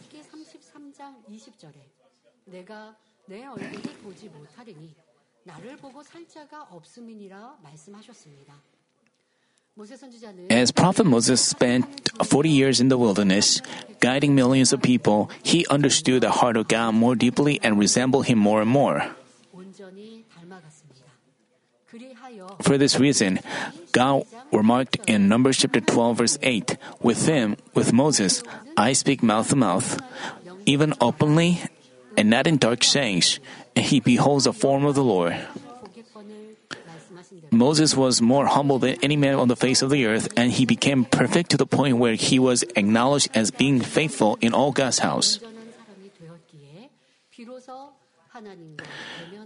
As 10.48 10.72
Prophet 10.72 11.04
Moses 11.04 11.40
spent 11.40 11.84
40 12.24 12.48
years 12.48 12.80
in 12.80 12.88
the 12.88 12.96
wilderness, 12.96 13.60
guiding 14.00 14.34
millions 14.34 14.72
of 14.72 14.80
people, 14.80 15.30
he 15.42 15.66
understood 15.68 16.22
the 16.22 16.30
heart 16.30 16.56
of 16.56 16.68
God 16.68 16.94
more 16.94 17.14
deeply 17.14 17.60
and 17.62 17.78
resembled 17.78 18.26
him 18.26 18.38
more 18.38 18.62
and 18.62 18.70
more. 18.70 19.04
For 22.62 22.78
this 22.78 22.98
reason, 22.98 23.40
God 23.92 24.24
remarked 24.52 24.98
in 25.06 25.28
Numbers 25.28 25.58
chapter 25.58 25.80
12, 25.80 26.18
verse 26.18 26.38
8 26.42 26.76
With 27.00 27.26
him, 27.26 27.56
with 27.74 27.92
Moses, 27.92 28.42
I 28.76 28.92
speak 28.92 29.22
mouth 29.22 29.48
to 29.50 29.56
mouth, 29.56 30.00
even 30.64 30.94
openly 31.00 31.60
and 32.16 32.30
not 32.30 32.46
in 32.46 32.56
dark 32.56 32.82
sayings, 32.82 33.40
he 33.84 34.00
beholds 34.00 34.44
the 34.44 34.52
form 34.52 34.84
of 34.84 34.94
the 34.94 35.04
Lord. 35.04 35.36
Moses 37.50 37.96
was 37.96 38.20
more 38.20 38.46
humble 38.46 38.78
than 38.78 38.96
any 39.02 39.16
man 39.16 39.34
on 39.34 39.48
the 39.48 39.56
face 39.56 39.82
of 39.82 39.90
the 39.90 40.06
earth, 40.06 40.28
and 40.36 40.52
he 40.52 40.64
became 40.64 41.04
perfect 41.04 41.50
to 41.50 41.56
the 41.56 41.66
point 41.66 41.98
where 41.98 42.14
he 42.14 42.38
was 42.38 42.64
acknowledged 42.74 43.28
as 43.34 43.50
being 43.50 43.80
faithful 43.80 44.38
in 44.40 44.52
all 44.52 44.72
God's 44.72 45.00
house. 45.00 45.40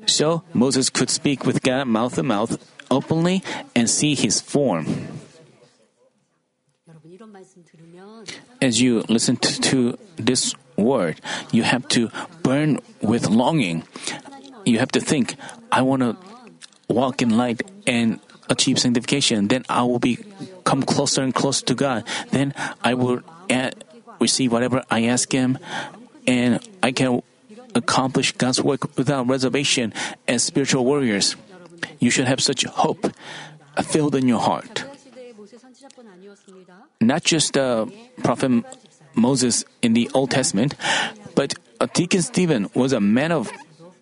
So 0.06 0.42
Moses 0.52 0.90
could 0.90 1.10
speak 1.10 1.46
with 1.46 1.62
God 1.62 1.86
mouth 1.86 2.14
to 2.14 2.22
mouth 2.22 2.58
openly 2.90 3.42
and 3.74 3.88
see 3.88 4.14
his 4.14 4.40
form. 4.40 4.86
As 8.60 8.80
you 8.80 9.04
listen 9.08 9.36
to, 9.36 9.60
to 9.60 9.98
this 10.16 10.54
word. 10.82 11.20
You 11.52 11.62
have 11.62 11.86
to 11.88 12.10
burn 12.42 12.78
with 13.00 13.28
longing. 13.28 13.84
You 14.64 14.78
have 14.78 14.92
to 14.92 15.00
think, 15.00 15.36
I 15.72 15.82
want 15.82 16.02
to 16.02 16.16
walk 16.88 17.22
in 17.22 17.36
light 17.36 17.62
and 17.86 18.20
achieve 18.48 18.78
sanctification. 18.78 19.48
Then 19.48 19.64
I 19.68 19.82
will 19.82 19.98
be 19.98 20.18
come 20.64 20.82
closer 20.82 21.22
and 21.22 21.34
closer 21.34 21.64
to 21.66 21.74
God. 21.74 22.04
Then 22.30 22.54
I 22.82 22.94
will 22.94 23.22
add, 23.48 23.84
receive 24.18 24.52
whatever 24.52 24.82
I 24.90 25.04
ask 25.04 25.30
Him, 25.32 25.58
and 26.26 26.60
I 26.82 26.92
can 26.92 27.22
accomplish 27.74 28.32
God's 28.32 28.60
work 28.62 28.96
without 28.96 29.26
reservation 29.28 29.94
as 30.28 30.42
spiritual 30.42 30.84
warriors. 30.84 31.36
You 31.98 32.10
should 32.10 32.26
have 32.26 32.40
such 32.42 32.64
hope 32.64 33.06
filled 33.82 34.14
in 34.14 34.28
your 34.28 34.40
heart. 34.40 34.84
Not 37.00 37.24
just 37.24 37.54
the 37.54 37.90
prophet 38.22 38.64
Moses 39.14 39.64
in 39.82 39.94
the 39.94 40.10
Old 40.14 40.30
Testament, 40.30 40.74
but 41.34 41.54
Deacon 41.94 42.22
Stephen 42.22 42.68
was 42.74 42.92
a 42.92 43.00
man 43.00 43.32
of 43.32 43.50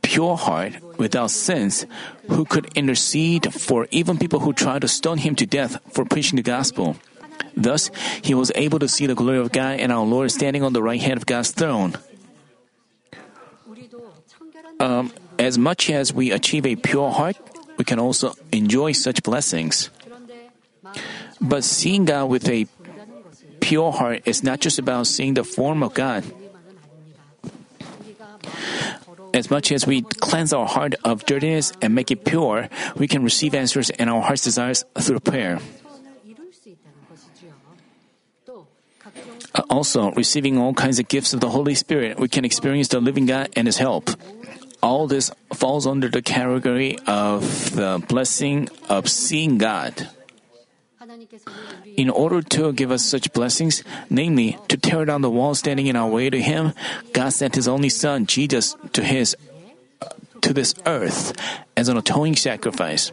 pure 0.03 0.37
heart, 0.37 0.73
without 0.97 1.31
sins, 1.31 1.85
who 2.29 2.45
could 2.45 2.67
intercede 2.75 3.53
for 3.53 3.87
even 3.91 4.19
people 4.19 4.41
who 4.41 4.53
tried 4.53 4.81
to 4.81 4.89
stone 4.89 5.19
him 5.19 5.35
to 5.37 5.45
death 5.45 5.77
for 5.93 6.05
preaching 6.05 6.37
the 6.37 6.43
gospel. 6.43 6.97
Thus, 7.55 7.91
he 8.23 8.35
was 8.35 8.51
able 8.55 8.79
to 8.79 8.89
see 8.89 9.07
the 9.07 9.15
glory 9.15 9.39
of 9.39 9.53
God 9.53 9.81
and 9.81 9.93
our 9.93 10.05
Lord 10.05 10.31
standing 10.31 10.63
on 10.63 10.73
the 10.73 10.83
right 10.83 11.01
hand 11.01 11.19
of 11.19 11.27
God's 11.27 11.51
throne. 11.51 11.95
Um, 14.81 15.13
as 15.39 15.59
much 15.59 15.91
as 15.91 16.13
we 16.13 16.31
achieve 16.31 16.65
a 16.65 16.77
pure 16.77 17.11
heart, 17.11 17.37
we 17.77 17.85
can 17.85 17.99
also 17.99 18.35
enjoy 18.51 18.93
such 18.93 19.23
blessings. 19.23 19.91
But 21.41 21.65
seeing 21.65 22.05
God 22.07 22.31
with 22.31 22.49
a 22.49 22.67
pure 23.69 23.93
heart 23.93 24.25
is 24.25 24.41
not 24.43 24.65
just 24.65 24.79
about 24.81 25.07
seeing 25.07 25.35
the 25.35 25.45
form 25.45 25.85
of 25.85 25.93
God. 25.93 26.25
As 29.35 29.51
much 29.51 29.71
as 29.71 29.87
we 29.87 30.01
cleanse 30.25 30.57
our 30.57 30.65
heart 30.65 30.97
of 31.05 31.29
dirtiness 31.29 31.77
and 31.85 31.95
make 31.95 32.11
it 32.11 32.25
pure, 32.25 32.73
we 32.97 33.07
can 33.07 33.23
receive 33.23 33.53
answers 33.53 33.91
and 33.91 34.09
our 34.09 34.25
heart's 34.25 34.41
desires 34.41 34.89
through 34.97 35.21
prayer. 35.21 35.61
Uh, 39.55 39.63
also, 39.69 40.13
receiving 40.13 40.57
all 40.57 40.73
kinds 40.73 40.99
of 40.99 41.09
gifts 41.09 41.35
of 41.37 41.41
the 41.41 41.51
Holy 41.53 41.75
Spirit, 41.75 42.19
we 42.19 42.29
can 42.29 42.49
experience 42.49 42.89
the 42.89 43.01
living 43.01 43.27
God 43.27 43.53
and 43.53 43.69
His 43.69 43.77
help. 43.77 44.09
All 44.81 45.07
this 45.07 45.31
falls 45.53 45.87
under 45.87 46.09
the 46.09 46.23
category 46.23 46.97
of 47.07 47.45
the 47.77 48.01
blessing 48.09 48.69
of 48.89 49.09
seeing 49.09 49.59
God 49.59 50.09
in 51.99 52.09
order 52.09 52.41
to 52.41 52.73
give 52.73 52.93
us 52.93 53.05
such 53.05 53.33
blessings, 53.33 53.83
namely, 54.09 54.57
to 54.69 54.77
tear 54.79 55.05
down 55.05 55.21
the 55.21 55.29
wall 55.29 55.53
standing 55.59 55.89
in 55.89 55.97
our 55.97 56.09
way 56.09 56.31
to 56.31 56.41
Him, 56.41 56.73
God 57.13 57.31
sent 57.31 57.57
His 57.57 57.67
only 57.67 57.89
Son, 57.89 58.25
Jesus, 58.25 58.77
to 58.93 59.03
His 59.03 59.35
uh, 60.01 60.07
to 60.41 60.55
this 60.55 60.79
earth 60.87 61.35
as 61.77 61.89
an 61.89 61.99
atoning 61.99 62.37
sacrifice. 62.37 63.11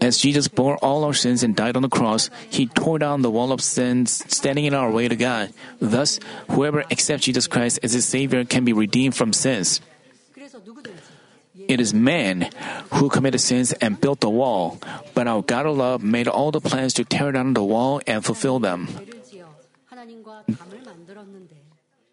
As 0.00 0.18
Jesus 0.18 0.48
bore 0.48 0.76
all 0.78 1.04
our 1.04 1.14
sins 1.14 1.44
and 1.44 1.54
died 1.54 1.76
on 1.76 1.82
the 1.82 1.88
cross, 1.88 2.30
he 2.50 2.66
tore 2.66 2.98
down 2.98 3.22
the 3.22 3.30
wall 3.30 3.52
of 3.52 3.60
sins 3.60 4.24
standing 4.34 4.64
in 4.64 4.74
our 4.74 4.90
way 4.90 5.06
to 5.06 5.14
God. 5.14 5.52
Thus, 5.78 6.18
whoever 6.50 6.82
accepts 6.90 7.26
Jesus 7.26 7.46
Christ 7.46 7.78
as 7.82 7.92
his 7.92 8.06
Savior 8.06 8.44
can 8.44 8.64
be 8.64 8.72
redeemed 8.72 9.14
from 9.14 9.32
sins. 9.32 9.80
It 11.68 11.80
is 11.80 11.94
man 11.94 12.50
who 12.92 13.08
committed 13.08 13.40
sins 13.40 13.72
and 13.74 14.00
built 14.00 14.20
the 14.20 14.30
wall, 14.30 14.78
but 15.14 15.26
our 15.26 15.42
God 15.42 15.66
of 15.66 15.76
love 15.76 16.02
made 16.02 16.28
all 16.28 16.50
the 16.50 16.60
plans 16.60 16.94
to 16.94 17.04
tear 17.04 17.32
down 17.32 17.54
the 17.54 17.64
wall 17.64 18.00
and 18.06 18.24
fulfill 18.24 18.58
them. 18.58 18.88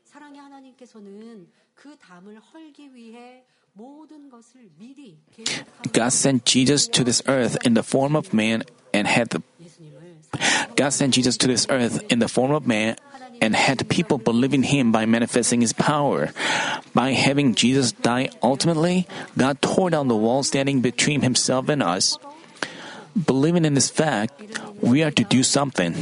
죄를 0.08 0.32
지어 0.34 0.40
하나님과 0.40 0.40
담을 0.40 0.40
만들었는데 0.40 0.40
사랑의 0.40 0.40
하나님께서는 0.40 1.48
그 1.74 1.96
담을 1.98 2.40
헐기 2.40 2.94
위해 2.94 3.44
모든 3.72 4.28
것을 4.30 4.70
미리 4.78 5.18
계획하고 5.32 5.92
God 5.92 6.06
sent 6.06 6.44
Jesus 6.44 6.88
to 6.88 7.04
this 7.04 7.22
earth 7.28 7.58
in 7.66 7.74
the 7.74 7.82
form 7.82 8.16
of 8.16 8.30
man 8.32 8.62
and 8.94 9.08
had 9.08 9.30
the 9.30 9.42
예수님을 9.60 10.22
God 10.76 10.92
sent 10.92 11.14
Jesus 11.14 11.36
to 11.38 11.46
this 11.46 11.66
earth 11.70 12.02
in 12.10 12.18
the 12.18 12.28
form 12.28 12.52
of 12.52 12.66
man 12.66 12.96
and 13.40 13.54
had 13.54 13.88
people 13.88 14.18
believe 14.18 14.54
in 14.54 14.62
him 14.62 14.90
by 14.90 15.06
manifesting 15.06 15.60
his 15.60 15.72
power. 15.72 16.30
By 16.94 17.12
having 17.12 17.54
Jesus 17.54 17.92
die 17.92 18.30
ultimately, 18.42 19.06
God 19.36 19.60
tore 19.60 19.90
down 19.90 20.08
the 20.08 20.16
wall 20.16 20.42
standing 20.42 20.80
between 20.80 21.22
himself 21.22 21.68
and 21.68 21.82
us. 21.82 22.18
Believing 23.14 23.64
in 23.64 23.74
this 23.74 23.90
fact, 23.90 24.42
we 24.80 25.02
are 25.02 25.12
to 25.12 25.24
do 25.24 25.42
something. 25.42 25.94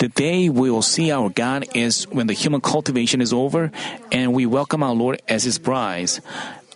The 0.00 0.08
day 0.08 0.48
we 0.50 0.70
will 0.70 0.82
see 0.82 1.10
our 1.10 1.30
God 1.30 1.64
is 1.74 2.04
when 2.12 2.26
the 2.26 2.34
human 2.34 2.60
cultivation 2.60 3.22
is 3.22 3.32
over 3.32 3.72
and 4.12 4.34
we 4.34 4.44
welcome 4.44 4.82
our 4.82 4.92
Lord 4.94 5.22
as 5.26 5.44
his 5.44 5.58
brides. 5.58 6.20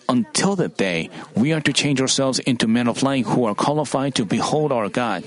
Until 0.08 0.56
that 0.56 0.76
day, 0.76 1.10
we 1.37 1.52
are 1.52 1.60
to 1.60 1.72
change 1.72 2.00
ourselves 2.00 2.38
into 2.40 2.66
men 2.66 2.88
of 2.88 3.02
light 3.02 3.26
who 3.26 3.44
are 3.44 3.54
qualified 3.54 4.14
to 4.16 4.25
behold 4.25 4.72
our 4.72 4.88
God. 4.88 5.22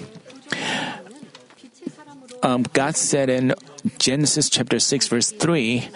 빛의 1.56 1.88
사람으로 1.96 2.42
Um, 2.44 2.64
God 2.74 2.98
said 2.98 3.30
in 3.30 3.54
Genesis 4.00 4.50
chapter 4.50 4.80
6 4.80 5.08
verse 5.08 5.32
3, 5.32 5.88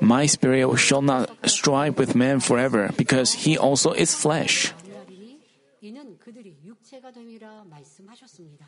My 0.00 0.26
spirit 0.26 0.66
shall 0.78 1.02
not 1.02 1.30
strive 1.46 1.98
with 1.98 2.16
man 2.16 2.40
forever 2.40 2.90
because 2.96 3.44
he 3.46 3.56
also 3.56 3.92
is 3.92 4.14
flesh. 4.16 4.72
하리니 5.06 5.38
이는 5.82 6.18
그들이 6.18 6.56
육체가 6.64 7.12
됨이라 7.12 7.64
말씀하셨습니다. 7.70 8.65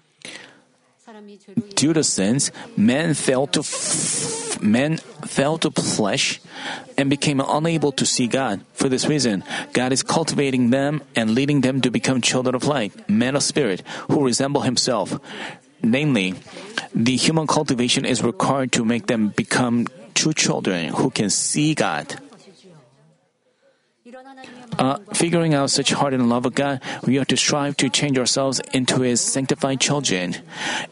Due 1.76 1.94
to 1.94 2.04
sins, 2.04 2.52
man 2.78 3.14
fell 3.14 3.48
to 3.48 3.62
f- 3.62 4.62
man 4.62 4.98
fell 5.26 5.58
to 5.58 5.72
flesh 5.72 6.40
and 6.98 7.10
became 7.10 7.40
unable 7.40 7.92
to 7.94 8.06
see 8.06 8.28
God. 8.28 8.62
For 8.74 8.90
this 8.90 9.08
reason, 9.08 9.44
God 9.74 9.92
is 9.92 10.04
cultivating 10.04 10.70
them 10.70 11.02
and 11.16 11.32
leading 11.32 11.62
them 11.62 11.82
to 11.82 11.90
become 11.90 12.22
children 12.22 12.56
of 12.56 12.66
light, 12.66 12.94
men 13.10 13.36
of 13.36 13.44
spirit, 13.44 13.82
who 14.12 14.26
resemble 14.26 14.62
Himself. 14.62 15.18
Namely, 15.82 16.36
the 16.94 17.16
human 17.16 17.48
cultivation 17.48 18.06
is 18.06 18.22
required 18.22 18.72
to 18.74 18.84
make 18.84 19.08
them 19.08 19.30
become 19.30 19.88
true 20.14 20.34
children 20.34 20.94
who 20.94 21.10
can 21.10 21.30
see 21.30 21.74
God 21.74 22.20
uh, 24.80 24.98
figuring 25.14 25.54
out 25.54 25.70
such 25.70 25.92
heart 25.92 26.14
and 26.14 26.30
love 26.30 26.46
of 26.46 26.56
God, 26.56 26.82
we 27.06 27.16
have 27.16 27.28
to 27.28 27.38
strive 27.38 27.76
to 27.78 27.90
change 27.90 28.18
ourselves 28.18 28.62
into 28.74 29.02
His 29.02 29.20
sanctified 29.20 29.80
children. 29.82 30.38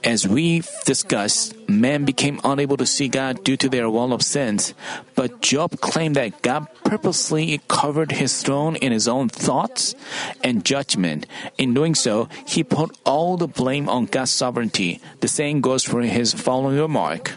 As 0.03 0.27
we 0.27 0.61
discussed, 0.85 1.55
men 1.69 2.03
became 2.03 2.39
unable 2.43 2.75
to 2.77 2.85
see 2.85 3.07
God 3.07 3.43
due 3.43 3.55
to 3.57 3.69
their 3.69 3.89
wall 3.89 4.11
of 4.11 4.21
sins. 4.21 4.73
But 5.15 5.41
Job 5.41 5.79
claimed 5.79 6.15
that 6.17 6.41
God 6.41 6.67
purposely 6.83 7.59
covered 7.67 8.11
his 8.11 8.43
throne 8.43 8.75
in 8.75 8.91
his 8.91 9.07
own 9.07 9.29
thoughts 9.29 9.95
and 10.43 10.63
judgment. 10.63 11.25
In 11.57 11.73
doing 11.73 11.95
so, 11.95 12.29
he 12.45 12.63
put 12.63 12.95
all 13.05 13.37
the 13.37 13.47
blame 13.47 13.89
on 13.89 14.05
God's 14.05 14.31
sovereignty. 14.31 15.01
The 15.21 15.27
same 15.27 15.61
goes 15.61 15.83
for 15.83 16.01
his 16.01 16.33
following 16.33 16.77
remark. 16.77 17.33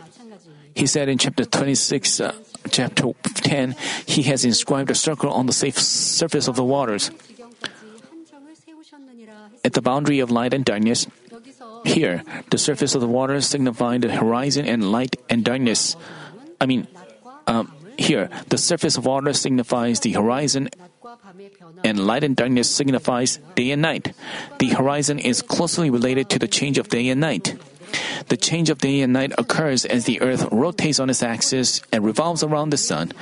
He 0.75 0.87
said 0.87 1.09
in 1.09 1.19
chapter 1.19 1.45
26, 1.45 2.21
uh, 2.21 2.35
chapter 2.71 3.13
10, 3.23 3.77
he 4.07 4.23
has 4.23 4.45
inscribed 4.45 4.91
a 4.91 4.95
circle 4.95 5.31
on 5.31 5.47
the 5.47 5.53
safe 5.53 5.79
surface 5.79 6.49
of 6.49 6.57
the 6.57 6.65
waters. 6.65 7.11
At 9.65 9.75
the 9.75 9.83
boundary 9.83 10.21
of 10.21 10.31
light 10.31 10.55
and 10.55 10.65
darkness, 10.65 11.07
here, 11.85 12.23
the 12.51 12.59
surface 12.59 12.95
of 12.95 13.01
the 13.01 13.09
waters 13.09 13.47
signifies 13.47 14.01
the 14.01 14.15
horizon 14.15 14.67
and 14.67 14.93
light 14.93 15.17
and 15.29 15.45
darkness. 15.45 15.97
I 16.61 16.67
mean, 16.67 16.87
um, 17.47 17.73
here, 17.97 18.31
the 18.49 18.59
surface 18.59 18.97
of 18.97 19.05
water 19.05 19.33
signifies 19.33 20.01
the 20.01 20.13
horizon, 20.13 20.71
and 21.85 22.07
light 22.07 22.25
and 22.25 22.37
darkness 22.37 22.71
signifies 22.71 23.39
day 23.55 23.71
and 23.71 23.83
night. 23.83 24.13
The 24.59 24.69
horizon 24.69 25.19
is 25.19 25.43
closely 25.43 25.91
related 25.91 26.31
to 26.31 26.39
the 26.39 26.49
change 26.49 26.79
of 26.79 26.89
day 26.89 27.09
and 27.09 27.21
night. 27.21 27.57
The 28.29 28.37
change 28.37 28.71
of 28.71 28.79
day 28.79 29.01
and 29.01 29.13
night 29.13 29.33
occurs 29.39 29.85
as 29.85 30.05
the 30.05 30.21
earth 30.21 30.47
rotates 30.53 31.01
on 31.01 31.11
its 31.11 31.23
axis 31.23 31.83
and 31.93 32.05
revolves 32.05 32.43
around 32.43 32.71
the 32.71 32.77
sun. 32.77 33.13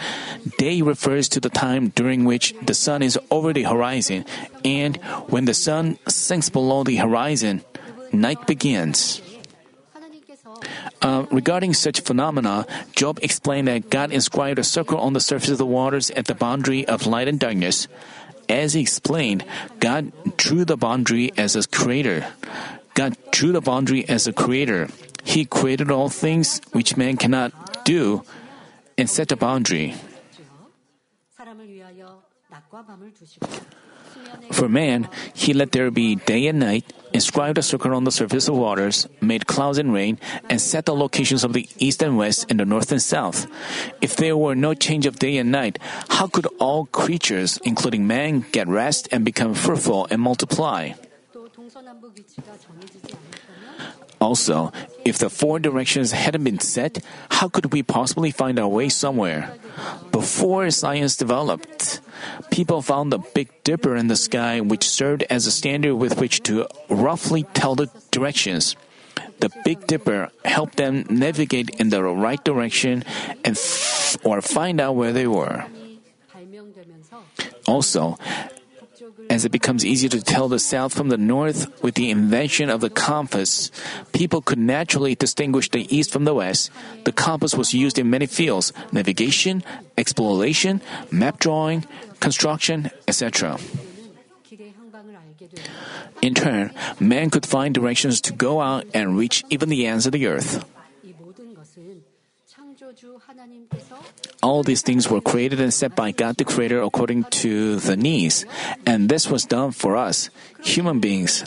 Day 0.58 0.82
refers 0.82 1.28
to 1.30 1.40
the 1.40 1.50
time 1.50 1.88
during 1.96 2.24
which 2.24 2.54
the 2.62 2.74
sun 2.74 3.02
is 3.02 3.18
over 3.30 3.52
the 3.52 3.64
horizon, 3.64 4.24
and 4.64 4.96
when 5.28 5.44
the 5.44 5.54
sun 5.54 5.98
sinks 6.08 6.50
below 6.50 6.84
the 6.84 6.96
horizon, 6.96 7.62
night 8.12 8.46
begins. 8.46 9.22
Uh, 11.00 11.26
regarding 11.30 11.72
such 11.74 12.00
phenomena, 12.00 12.66
Job 12.96 13.20
explained 13.22 13.68
that 13.68 13.90
God 13.90 14.10
inscribed 14.10 14.58
a 14.58 14.64
circle 14.64 14.98
on 14.98 15.12
the 15.12 15.20
surface 15.20 15.50
of 15.50 15.58
the 15.58 15.66
waters 15.66 16.10
at 16.10 16.26
the 16.26 16.34
boundary 16.34 16.86
of 16.86 17.06
light 17.06 17.28
and 17.28 17.38
darkness. 17.38 17.86
As 18.48 18.72
he 18.72 18.80
explained, 18.80 19.44
God 19.78 20.10
drew 20.36 20.64
the 20.64 20.76
boundary 20.76 21.32
as 21.36 21.54
a 21.54 21.68
creator. 21.68 22.26
God 22.98 23.14
drew 23.30 23.52
the 23.52 23.60
boundary 23.62 24.02
as 24.10 24.26
a 24.26 24.32
creator. 24.34 24.90
He 25.22 25.44
created 25.44 25.88
all 25.88 26.08
things 26.10 26.60
which 26.74 26.96
man 26.96 27.16
cannot 27.16 27.54
do 27.84 28.26
and 28.98 29.08
set 29.08 29.30
a 29.30 29.36
boundary. 29.38 29.94
For 34.50 34.68
man, 34.68 35.08
he 35.32 35.54
let 35.54 35.70
there 35.70 35.92
be 35.92 36.16
day 36.16 36.48
and 36.48 36.58
night, 36.58 36.92
inscribed 37.12 37.58
a 37.58 37.62
circle 37.62 37.94
on 37.94 38.02
the 38.02 38.10
surface 38.10 38.48
of 38.48 38.58
waters, 38.58 39.06
made 39.20 39.46
clouds 39.46 39.78
and 39.78 39.94
rain, 39.94 40.18
and 40.50 40.60
set 40.60 40.86
the 40.86 40.94
locations 40.96 41.44
of 41.44 41.52
the 41.52 41.68
east 41.78 42.02
and 42.02 42.18
west 42.18 42.50
and 42.50 42.58
the 42.58 42.66
north 42.66 42.90
and 42.90 43.00
south. 43.00 43.46
If 44.02 44.16
there 44.16 44.36
were 44.36 44.56
no 44.56 44.74
change 44.74 45.06
of 45.06 45.22
day 45.22 45.36
and 45.38 45.52
night, 45.52 45.78
how 46.08 46.26
could 46.26 46.50
all 46.58 46.86
creatures, 46.86 47.60
including 47.62 48.08
man, 48.08 48.44
get 48.50 48.66
rest 48.66 49.06
and 49.12 49.24
become 49.24 49.54
fruitful 49.54 50.08
and 50.10 50.20
multiply? 50.20 50.98
Also, 54.20 54.72
if 55.04 55.18
the 55.18 55.30
four 55.30 55.58
directions 55.60 56.12
hadn't 56.12 56.42
been 56.42 56.58
set, 56.58 56.98
how 57.30 57.48
could 57.48 57.72
we 57.72 57.82
possibly 57.82 58.30
find 58.30 58.58
our 58.58 58.68
way 58.68 58.88
somewhere? 58.88 59.54
Before 60.10 60.70
science 60.70 61.16
developed, 61.16 62.00
people 62.50 62.82
found 62.82 63.12
the 63.12 63.18
Big 63.34 63.48
Dipper 63.62 63.94
in 63.94 64.08
the 64.08 64.16
sky, 64.16 64.60
which 64.60 64.88
served 64.88 65.22
as 65.30 65.46
a 65.46 65.52
standard 65.52 65.94
with 65.94 66.18
which 66.18 66.42
to 66.44 66.66
roughly 66.88 67.44
tell 67.54 67.76
the 67.76 67.88
directions. 68.10 68.74
The 69.38 69.50
Big 69.64 69.86
Dipper 69.86 70.30
helped 70.44 70.76
them 70.76 71.06
navigate 71.08 71.70
in 71.78 71.90
the 71.90 72.02
right 72.02 72.42
direction 72.42 73.04
and 73.44 73.56
f- 73.56 74.16
or 74.24 74.42
find 74.42 74.80
out 74.80 74.96
where 74.96 75.12
they 75.12 75.28
were. 75.28 75.64
Also, 77.66 78.18
as 79.30 79.44
it 79.44 79.52
becomes 79.52 79.84
easier 79.84 80.08
to 80.08 80.22
tell 80.22 80.48
the 80.48 80.58
south 80.58 80.94
from 80.94 81.08
the 81.08 81.18
north 81.18 81.68
with 81.82 81.94
the 81.94 82.10
invention 82.10 82.70
of 82.70 82.80
the 82.80 82.90
compass, 82.90 83.70
people 84.12 84.40
could 84.40 84.58
naturally 84.58 85.14
distinguish 85.14 85.68
the 85.70 85.84
east 85.94 86.10
from 86.10 86.24
the 86.24 86.34
west. 86.34 86.70
The 87.04 87.12
compass 87.12 87.54
was 87.54 87.74
used 87.74 87.98
in 87.98 88.10
many 88.10 88.26
fields 88.26 88.72
navigation, 88.92 89.62
exploration, 89.96 90.80
map 91.10 91.38
drawing, 91.38 91.84
construction, 92.20 92.90
etc. 93.06 93.58
In 96.22 96.34
turn, 96.34 96.72
man 96.98 97.30
could 97.30 97.46
find 97.46 97.74
directions 97.74 98.20
to 98.22 98.32
go 98.32 98.60
out 98.60 98.86
and 98.94 99.16
reach 99.16 99.44
even 99.50 99.68
the 99.68 99.86
ends 99.86 100.06
of 100.06 100.12
the 100.12 100.26
earth. 100.26 100.64
All 104.42 104.62
these 104.62 104.82
things 104.82 105.10
were 105.10 105.20
created 105.20 105.60
and 105.60 105.74
set 105.74 105.96
by 105.96 106.12
God 106.12 106.36
the 106.36 106.44
Creator 106.44 106.80
according 106.82 107.24
to 107.42 107.76
the 107.76 107.96
needs, 107.96 108.46
and 108.86 109.08
this 109.08 109.26
was 109.28 109.44
done 109.44 109.72
for 109.72 109.96
us, 109.96 110.30
human 110.62 111.00
beings. 111.00 111.44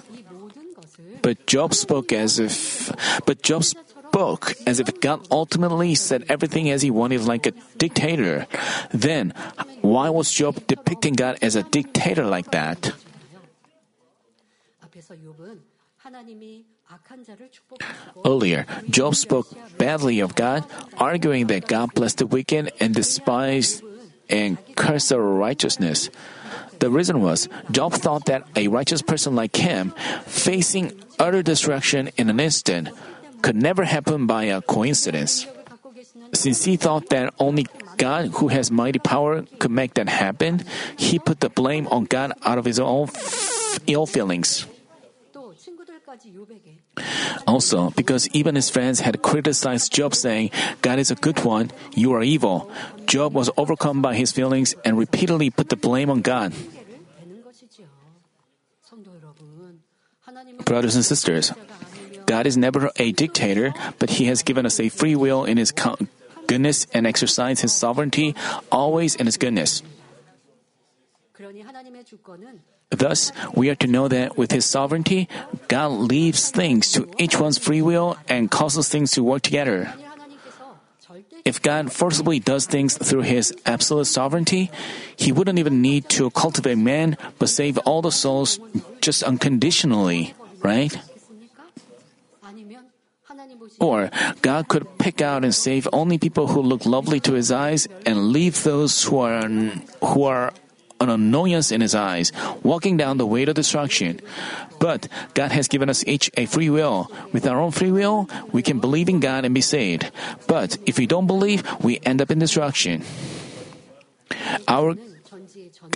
But 1.22 1.46
Job 1.48 1.74
spoke 1.74 2.12
as 2.12 2.40
if, 2.40 2.92
but 3.26 3.42
Job 3.42 3.64
spoke 3.64 4.54
as 4.68 4.80
if 4.80 5.00
God 5.00 5.24
ultimately 5.32 5.96
said 5.96 6.26
everything 6.28 6.70
as 6.70 6.82
he 6.82 6.92
wanted 6.92 7.24
like 7.24 7.46
a 7.46 7.54
dictator. 7.78 8.48
Then, 8.92 9.34
why 9.80 10.10
was 10.10 10.32
Job 10.32 10.68
depicting 10.68 11.14
God 11.14 11.38
as 11.42 11.56
a 11.56 11.64
dictator 11.64 12.26
like 12.26 12.52
that? 12.52 12.92
Earlier, 18.26 18.66
Job 18.90 19.16
spoke 19.16 19.48
badly 19.78 20.20
of 20.20 20.36
God, 20.36 20.66
arguing 20.98 21.48
that 21.48 21.68
God 21.68 21.94
blessed 21.94 22.20
the 22.20 22.28
wicked 22.28 22.72
and 22.80 22.94
despised 22.94 23.84
and 24.30 24.58
cursed 24.76 25.10
the 25.10 25.20
righteousness. 25.20 26.10
The 26.80 26.90
reason 26.90 27.22
was 27.22 27.48
Job 27.70 27.94
thought 27.94 28.26
that 28.26 28.48
a 28.56 28.68
righteous 28.68 29.02
person 29.02 29.36
like 29.36 29.56
him, 29.56 29.94
facing 30.26 30.94
utter 31.20 31.44
destruction 31.44 32.10
in 32.18 32.30
an 32.30 32.40
instant, 32.40 32.90
could 33.42 33.56
never 33.56 33.84
happen 33.84 34.28
by 34.28 34.46
a 34.46 34.62
coincidence. 34.62 35.48
Since 36.34 36.64
he 36.66 36.78
thought 36.78 37.10
that 37.10 37.34
only 37.40 37.68
God, 37.98 38.34
who 38.42 38.48
has 38.50 38.72
mighty 38.72 39.00
power, 39.00 39.44
could 39.60 39.72
make 39.72 39.94
that 39.96 40.10
happen, 40.10 40.64
he 40.98 41.20
put 41.20 41.40
the 41.40 41.50
blame 41.50 41.88
on 41.88 42.06
God 42.06 42.34
out 42.44 42.58
of 42.58 42.66
his 42.66 42.80
own 42.80 43.10
f- 43.10 43.80
ill 43.88 44.06
feelings. 44.06 44.66
Also, 47.48 47.90
because 47.92 48.28
even 48.34 48.56
his 48.56 48.70
friends 48.70 49.02
had 49.02 49.22
criticized 49.22 49.92
Job, 49.94 50.14
saying, 50.14 50.52
God 50.82 51.00
is 51.00 51.10
a 51.10 51.16
good 51.16 51.44
one, 51.44 51.72
you 51.96 52.14
are 52.14 52.22
evil, 52.22 52.70
Job 53.06 53.34
was 53.34 53.50
overcome 53.58 54.02
by 54.02 54.16
his 54.16 54.32
feelings 54.32 54.76
and 54.86 54.98
repeatedly 54.98 55.50
put 55.50 55.70
the 55.70 55.76
blame 55.76 56.10
on 56.10 56.22
God. 56.22 56.54
Brothers 60.66 60.96
and 60.96 61.06
sisters, 61.06 61.52
God 62.26 62.46
is 62.46 62.56
never 62.56 62.92
a 62.96 63.12
dictator, 63.12 63.74
but 64.00 64.12
He 64.12 64.26
has 64.26 64.44
given 64.44 64.66
us 64.66 64.80
a 64.80 64.90
free 64.90 65.16
will 65.16 65.44
in 65.44 65.58
His 65.58 65.74
goodness 66.48 66.88
and 66.94 67.06
exercised 67.06 67.62
His 67.62 67.74
sovereignty 67.74 68.36
always 68.72 69.16
in 69.16 69.26
His 69.26 69.38
goodness. 69.38 69.84
Thus, 72.92 73.32
we 73.56 73.70
are 73.70 73.80
to 73.80 73.88
know 73.88 74.08
that 74.08 74.38
with 74.38 74.52
His 74.52 74.66
sovereignty, 74.66 75.28
God 75.68 76.12
leaves 76.12 76.52
things 76.52 76.92
to 76.92 77.08
each 77.18 77.40
one's 77.40 77.58
free 77.58 77.82
will 77.82 78.18
and 78.28 78.52
causes 78.52 78.90
things 78.90 79.12
to 79.16 79.24
work 79.24 79.42
together. 79.42 79.96
If 81.44 81.62
God 81.62 81.92
forcibly 81.92 82.40
does 82.40 82.68
things 82.68 82.98
through 82.98 83.24
His 83.24 83.56
absolute 83.66 84.06
sovereignty, 84.06 84.70
He 85.16 85.32
wouldn't 85.32 85.58
even 85.58 85.82
need 85.82 86.10
to 86.20 86.30
cultivate 86.32 86.78
man 86.78 87.18
but 87.40 87.50
save 87.50 87.80
all 87.80 88.02
the 88.04 88.12
souls 88.12 88.60
just 89.00 89.24
unconditionally, 89.24 90.36
right? 90.62 90.94
Or 93.80 94.12
God 94.42 94.68
could 94.68 94.86
pick 95.00 95.22
out 95.22 95.44
and 95.44 95.56
save 95.56 95.88
only 95.94 96.20
people 96.20 96.48
who 96.48 96.62
look 96.62 96.86
lovely 96.86 97.20
to 97.22 97.34
His 97.34 97.52
eyes 97.52 97.88
and 98.06 98.30
leave 98.30 98.64
those 98.64 99.04
who 99.06 99.20
are 99.20 99.48
who 99.48 100.24
are 100.26 100.54
an 101.02 101.10
annoyance 101.10 101.72
in 101.74 101.82
his 101.82 101.96
eyes, 101.96 102.32
walking 102.64 102.96
down 102.96 103.18
the 103.18 103.26
way 103.26 103.44
to 103.44 103.54
destruction. 103.54 104.22
But 104.80 105.10
God 105.34 105.52
has 105.52 105.68
given 105.68 105.90
us 105.90 106.06
each 106.06 106.30
a 106.38 106.46
free 106.46 106.70
will. 106.70 107.12
With 107.34 107.46
our 107.48 107.60
own 107.60 107.72
free 107.72 107.92
will, 107.92 108.30
we 108.54 108.62
can 108.62 108.80
believe 108.80 109.10
in 109.10 109.20
God 109.20 109.44
and 109.44 109.54
be 109.54 109.62
saved. 109.62 110.12
But 110.48 110.78
if 110.86 110.98
we 110.98 111.06
don't 111.06 111.28
believe, 111.28 111.66
we 111.82 112.00
end 112.06 112.22
up 112.22 112.32
in 112.32 112.40
destruction. 112.40 113.04
Our 114.68 114.96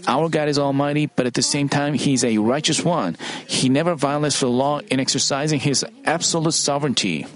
our 0.08 0.30
God 0.30 0.50
is 0.50 0.58
almighty, 0.58 1.06
but 1.06 1.26
at 1.26 1.34
the 1.34 1.46
same 1.46 1.70
time, 1.70 1.94
He 1.94 2.14
is 2.14 2.24
a 2.24 2.38
righteous 2.38 2.84
one. 2.84 3.18
He 3.48 3.70
never 3.70 3.94
violates 3.94 4.40
the 4.40 4.50
law 4.50 4.80
in 4.90 5.00
exercising 5.00 5.60
His 5.60 5.86
absolute 6.06 6.54
sovereignty. 6.54 7.28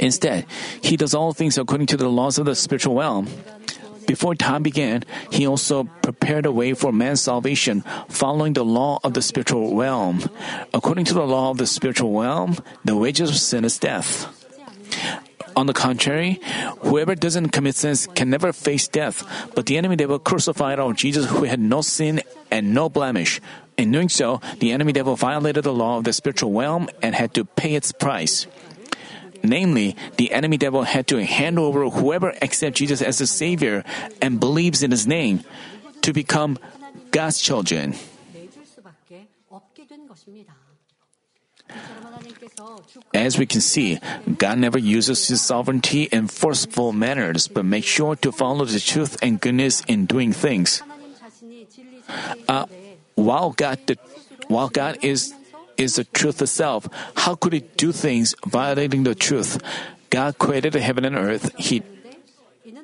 Instead, 0.00 0.46
He 0.80 0.96
does 0.96 1.14
all 1.14 1.32
things 1.32 1.58
according 1.58 1.86
to 1.88 1.96
the 1.96 2.08
laws 2.08 2.38
of 2.38 2.46
the 2.46 2.54
spiritual 2.54 2.96
realm. 2.96 3.28
Before 4.08 4.34
time 4.34 4.64
began, 4.64 5.04
he 5.30 5.46
also 5.46 5.84
prepared 5.84 6.46
a 6.46 6.50
way 6.50 6.72
for 6.72 6.96
man's 6.96 7.20
salvation, 7.20 7.84
following 8.08 8.54
the 8.54 8.64
law 8.64 8.98
of 9.04 9.12
the 9.12 9.20
spiritual 9.20 9.76
realm. 9.76 10.24
According 10.72 11.04
to 11.12 11.14
the 11.14 11.28
law 11.28 11.50
of 11.50 11.58
the 11.58 11.68
spiritual 11.68 12.18
realm, 12.18 12.56
the 12.88 12.96
wages 12.96 13.28
of 13.28 13.36
sin 13.36 13.68
is 13.68 13.76
death. 13.78 14.24
On 15.54 15.66
the 15.66 15.76
contrary, 15.76 16.40
whoever 16.80 17.14
doesn't 17.14 17.50
commit 17.50 17.76
sins 17.76 18.08
can 18.14 18.30
never 18.30 18.54
face 18.54 18.88
death, 18.88 19.28
but 19.54 19.66
the 19.66 19.76
enemy 19.76 19.96
devil 19.96 20.18
crucified 20.18 20.80
our 20.80 20.94
Jesus 20.94 21.28
who 21.28 21.44
had 21.44 21.60
no 21.60 21.82
sin 21.82 22.22
and 22.50 22.72
no 22.72 22.88
blemish. 22.88 23.42
In 23.76 23.92
doing 23.92 24.08
so, 24.08 24.40
the 24.58 24.72
enemy 24.72 24.92
devil 24.92 25.16
violated 25.16 25.64
the 25.64 25.74
law 25.74 25.98
of 25.98 26.04
the 26.04 26.14
spiritual 26.14 26.56
realm 26.56 26.88
and 27.02 27.14
had 27.14 27.34
to 27.34 27.44
pay 27.44 27.74
its 27.74 27.92
price. 27.92 28.46
Namely, 29.42 29.96
the 30.16 30.32
enemy 30.32 30.56
devil 30.56 30.82
had 30.82 31.06
to 31.08 31.24
hand 31.24 31.58
over 31.58 31.88
whoever 31.88 32.34
accepts 32.42 32.78
Jesus 32.78 33.02
as 33.02 33.20
a 33.20 33.26
Savior 33.26 33.84
and 34.20 34.40
believes 34.40 34.82
in 34.82 34.90
His 34.90 35.06
name 35.06 35.44
to 36.02 36.12
become 36.12 36.58
God's 37.10 37.40
children. 37.40 37.94
As 43.14 43.38
we 43.38 43.46
can 43.46 43.60
see, 43.60 44.00
God 44.38 44.58
never 44.58 44.78
uses 44.78 45.28
His 45.28 45.40
sovereignty 45.40 46.04
in 46.04 46.28
forceful 46.28 46.92
manners, 46.92 47.48
but 47.48 47.64
makes 47.64 47.86
sure 47.86 48.16
to 48.16 48.32
follow 48.32 48.64
the 48.64 48.80
truth 48.80 49.16
and 49.22 49.40
goodness 49.40 49.82
in 49.86 50.06
doing 50.06 50.32
things. 50.32 50.82
Uh, 52.48 52.66
while 53.14 53.50
God, 53.52 53.78
the, 53.86 53.98
while 54.48 54.68
God 54.68 54.98
is 55.02 55.34
is 55.78 55.94
the 55.94 56.04
truth 56.04 56.42
itself. 56.42 56.88
How 57.16 57.34
could 57.34 57.54
it 57.54 57.78
do 57.78 57.92
things 57.92 58.34
violating 58.44 59.04
the 59.04 59.14
truth? 59.14 59.62
God 60.10 60.36
created 60.38 60.74
heaven 60.74 61.04
and 61.04 61.16
earth. 61.16 61.54
He, 61.56 61.82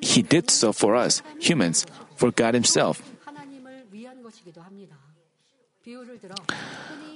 he 0.01 0.21
did 0.21 0.49
so 0.49 0.71
for 0.71 0.95
us, 0.95 1.21
humans, 1.39 1.85
for 2.15 2.31
God 2.31 2.53
Himself. 2.53 3.03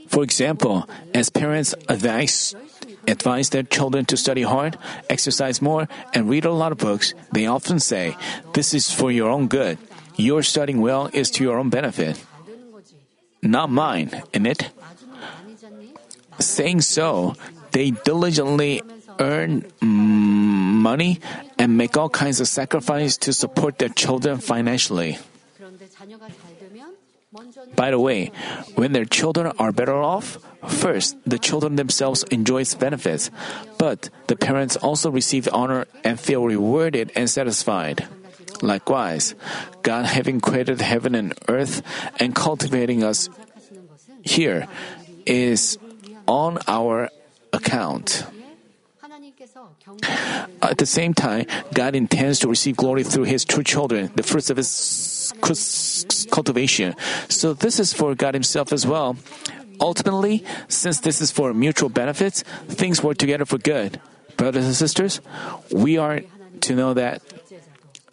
For 0.09 0.23
example, 0.23 0.89
as 1.13 1.29
parents 1.29 1.73
advise, 1.87 2.55
advise 3.07 3.49
their 3.49 3.63
children 3.63 4.05
to 4.05 4.17
study 4.17 4.43
hard, 4.43 4.77
exercise 5.09 5.61
more, 5.61 5.87
and 6.13 6.29
read 6.29 6.45
a 6.45 6.51
lot 6.51 6.71
of 6.71 6.77
books, 6.77 7.13
they 7.31 7.47
often 7.47 7.79
say, 7.79 8.15
This 8.53 8.73
is 8.73 8.91
for 8.91 9.11
your 9.11 9.29
own 9.29 9.47
good. 9.47 9.77
Your 10.17 10.43
studying 10.43 10.81
well 10.81 11.09
is 11.13 11.31
to 11.31 11.43
your 11.43 11.57
own 11.57 11.69
benefit. 11.69 12.21
Not 13.41 13.71
mine, 13.71 14.21
in 14.33 14.45
it. 14.45 14.69
Saying 16.39 16.81
so, 16.81 17.35
they 17.71 17.91
diligently 17.91 18.81
earn 19.19 19.65
money 19.81 21.19
and 21.57 21.77
make 21.77 21.97
all 21.97 22.09
kinds 22.09 22.39
of 22.39 22.47
sacrifice 22.47 23.17
to 23.17 23.33
support 23.33 23.77
their 23.77 23.89
children 23.89 24.39
financially. 24.39 25.19
By 27.75 27.91
the 27.91 27.99
way, 27.99 28.31
when 28.73 28.93
their 28.93 29.05
children 29.05 29.53
are 29.59 29.71
better 29.71 30.01
off, 30.01 30.39
first, 30.65 31.15
the 31.25 31.37
children 31.37 31.75
themselves 31.75 32.23
enjoy 32.31 32.61
its 32.61 32.73
benefits, 32.73 33.29
but 33.77 34.09
the 34.27 34.35
parents 34.35 34.75
also 34.77 35.11
receive 35.11 35.47
honor 35.53 35.85
and 36.03 36.19
feel 36.19 36.43
rewarded 36.43 37.11
and 37.15 37.29
satisfied. 37.29 38.07
Likewise, 38.61 39.35
God 39.83 40.05
having 40.05 40.41
created 40.41 40.81
heaven 40.81 41.13
and 41.13 41.37
earth 41.47 41.83
and 42.17 42.33
cultivating 42.33 43.03
us 43.03 43.29
here 44.23 44.67
is 45.25 45.77
on 46.29 46.59
our 46.67 47.09
account. 47.51 48.23
At 50.61 50.77
the 50.77 50.85
same 50.85 51.17
time, 51.17 51.49
God 51.73 51.95
intends 51.95 52.37
to 52.39 52.47
receive 52.47 52.77
glory 52.77 53.03
through 53.03 53.25
His 53.25 53.43
true 53.43 53.63
children, 53.63 54.13
the 54.13 54.21
fruits 54.21 54.53
of 54.53 54.57
His 54.57 55.33
cultivation. 56.29 56.93
So 57.27 57.53
this 57.53 57.79
is 57.79 57.93
for 57.93 58.13
God 58.13 58.35
Himself 58.35 58.71
as 58.71 58.85
well. 58.85 59.17
Ultimately, 59.81 60.45
since 60.67 61.01
this 61.01 61.19
is 61.19 61.31
for 61.31 61.53
mutual 61.53 61.89
benefits, 61.89 62.43
things 62.67 63.01
work 63.01 63.17
together 63.17 63.45
for 63.45 63.57
good. 63.57 63.99
Brothers 64.37 64.65
and 64.65 64.75
sisters, 64.75 65.21
we 65.71 65.97
are 65.97 66.21
to 66.61 66.75
know 66.75 66.93
that 66.93 67.23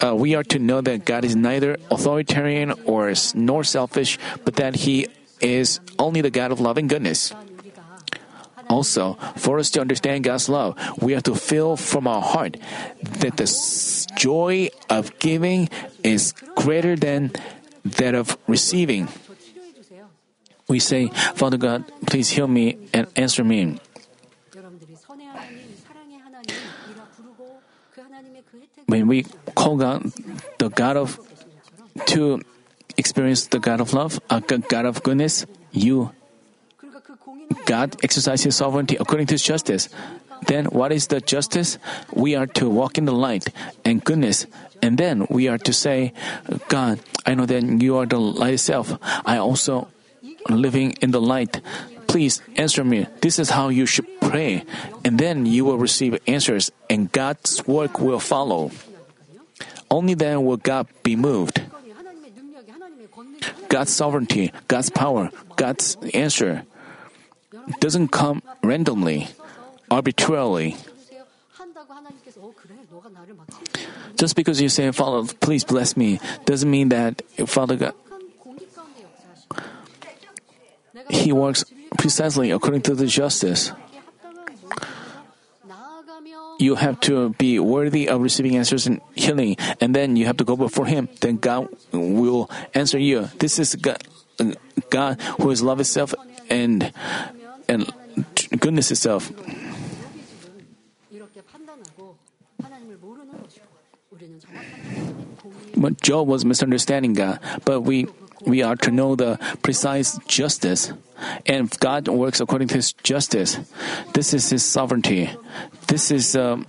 uh, 0.00 0.14
we 0.14 0.34
are 0.34 0.44
to 0.44 0.58
know 0.58 0.80
that 0.80 1.04
God 1.04 1.24
is 1.24 1.36
neither 1.36 1.76
authoritarian 1.90 2.72
or 2.84 3.12
nor 3.34 3.64
selfish, 3.64 4.18
but 4.44 4.56
that 4.56 4.76
He 4.76 5.08
is 5.40 5.80
only 5.98 6.20
the 6.20 6.30
God 6.30 6.52
of 6.52 6.60
love 6.60 6.76
and 6.76 6.88
goodness. 6.88 7.32
Also, 8.68 9.14
for 9.36 9.58
us 9.58 9.70
to 9.70 9.80
understand 9.80 10.24
God's 10.24 10.48
love, 10.48 10.76
we 11.00 11.12
have 11.12 11.22
to 11.24 11.34
feel 11.34 11.76
from 11.76 12.06
our 12.06 12.22
heart 12.22 12.56
that 13.20 13.36
the 13.36 13.46
joy 14.16 14.70
of 14.90 15.16
giving 15.18 15.68
is 16.02 16.32
greater 16.56 16.96
than 16.96 17.32
that 17.84 18.14
of 18.14 18.36
receiving. 18.46 19.08
We 20.68 20.80
say, 20.80 21.08
Father 21.34 21.56
God, 21.56 21.84
please 22.06 22.30
heal 22.30 22.48
me 22.48 22.88
and 22.92 23.06
answer 23.14 23.44
me. 23.44 23.78
When 28.86 29.06
we 29.06 29.26
call 29.54 29.76
God 29.76 30.12
the 30.58 30.68
God 30.68 30.96
of 30.96 31.20
to 32.06 32.42
experience 32.96 33.46
the 33.46 33.58
God 33.58 33.80
of 33.80 33.94
love, 33.94 34.20
a 34.30 34.40
God 34.40 34.86
of 34.86 35.02
goodness, 35.02 35.46
you 35.70 36.12
God 37.64 37.96
exercises 38.02 38.56
sovereignty 38.56 38.96
according 38.98 39.26
to 39.28 39.34
His 39.34 39.42
justice. 39.42 39.88
Then, 40.46 40.66
what 40.66 40.92
is 40.92 41.06
the 41.08 41.20
justice? 41.20 41.78
We 42.12 42.34
are 42.34 42.46
to 42.60 42.68
walk 42.68 42.98
in 42.98 43.04
the 43.04 43.12
light 43.12 43.48
and 43.84 44.04
goodness, 44.04 44.46
and 44.82 44.98
then 44.98 45.26
we 45.30 45.48
are 45.48 45.58
to 45.58 45.72
say, 45.72 46.12
God, 46.68 47.00
I 47.24 47.34
know 47.34 47.46
that 47.46 47.62
you 47.62 47.96
are 47.96 48.06
the 48.06 48.20
light 48.20 48.54
itself. 48.54 48.92
I 49.24 49.38
also 49.38 49.88
living 50.48 50.92
in 51.00 51.10
the 51.10 51.20
light. 51.20 51.60
Please 52.06 52.42
answer 52.56 52.84
me. 52.84 53.06
This 53.20 53.38
is 53.38 53.50
how 53.50 53.68
you 53.68 53.86
should 53.86 54.06
pray, 54.20 54.64
and 55.04 55.18
then 55.18 55.46
you 55.46 55.64
will 55.64 55.78
receive 55.78 56.18
answers, 56.26 56.70
and 56.88 57.10
God's 57.10 57.66
work 57.66 57.98
will 57.98 58.20
follow. 58.20 58.70
Only 59.90 60.14
then 60.14 60.44
will 60.44 60.58
God 60.58 60.86
be 61.02 61.16
moved. 61.16 61.62
God's 63.68 63.92
sovereignty, 63.92 64.52
God's 64.68 64.90
power, 64.90 65.30
God's 65.56 65.96
answer 66.14 66.64
doesn't 67.80 68.08
come 68.08 68.42
randomly, 68.62 69.28
arbitrarily. 69.90 70.76
Just 74.16 74.36
because 74.36 74.60
you 74.60 74.68
say, 74.68 74.90
Father, 74.92 75.32
please 75.40 75.64
bless 75.64 75.96
me, 75.96 76.20
doesn't 76.44 76.70
mean 76.70 76.88
that 76.90 77.22
Father 77.46 77.76
God, 77.76 77.94
He 81.10 81.32
works 81.32 81.64
precisely 81.98 82.50
according 82.50 82.82
to 82.82 82.94
the 82.94 83.06
justice. 83.06 83.72
You 86.58 86.76
have 86.76 87.00
to 87.00 87.36
be 87.36 87.58
worthy 87.60 88.08
of 88.08 88.22
receiving 88.22 88.56
answers 88.56 88.86
and 88.86 89.00
healing, 89.14 89.56
and 89.78 89.94
then 89.94 90.16
you 90.16 90.24
have 90.24 90.38
to 90.38 90.44
go 90.44 90.56
before 90.56 90.86
Him. 90.86 91.08
Then 91.20 91.36
God 91.36 91.68
will 91.92 92.50
answer 92.72 92.98
you. 92.98 93.28
This 93.38 93.58
is 93.58 93.76
God, 93.76 94.00
God 94.88 95.20
who 95.36 95.50
is 95.50 95.62
love 95.62 95.80
itself, 95.80 96.14
and 96.48 96.92
and 97.68 97.92
goodness 98.58 98.90
itself. 98.90 99.30
But 105.76 106.00
Job 106.00 106.28
was 106.28 106.44
misunderstanding 106.44 107.12
God, 107.14 107.40
but 107.64 107.82
we 107.82 108.06
we 108.44 108.62
are 108.62 108.76
to 108.76 108.90
know 108.90 109.16
the 109.16 109.38
precise 109.62 110.18
justice, 110.26 110.92
and 111.44 111.68
God 111.80 112.08
works 112.08 112.40
according 112.40 112.68
to 112.68 112.74
His 112.74 112.92
justice. 112.92 113.58
This 114.14 114.32
is 114.32 114.50
His 114.50 114.64
sovereignty. 114.64 115.30
This 115.88 116.10
is. 116.10 116.36
Uh, 116.36 116.62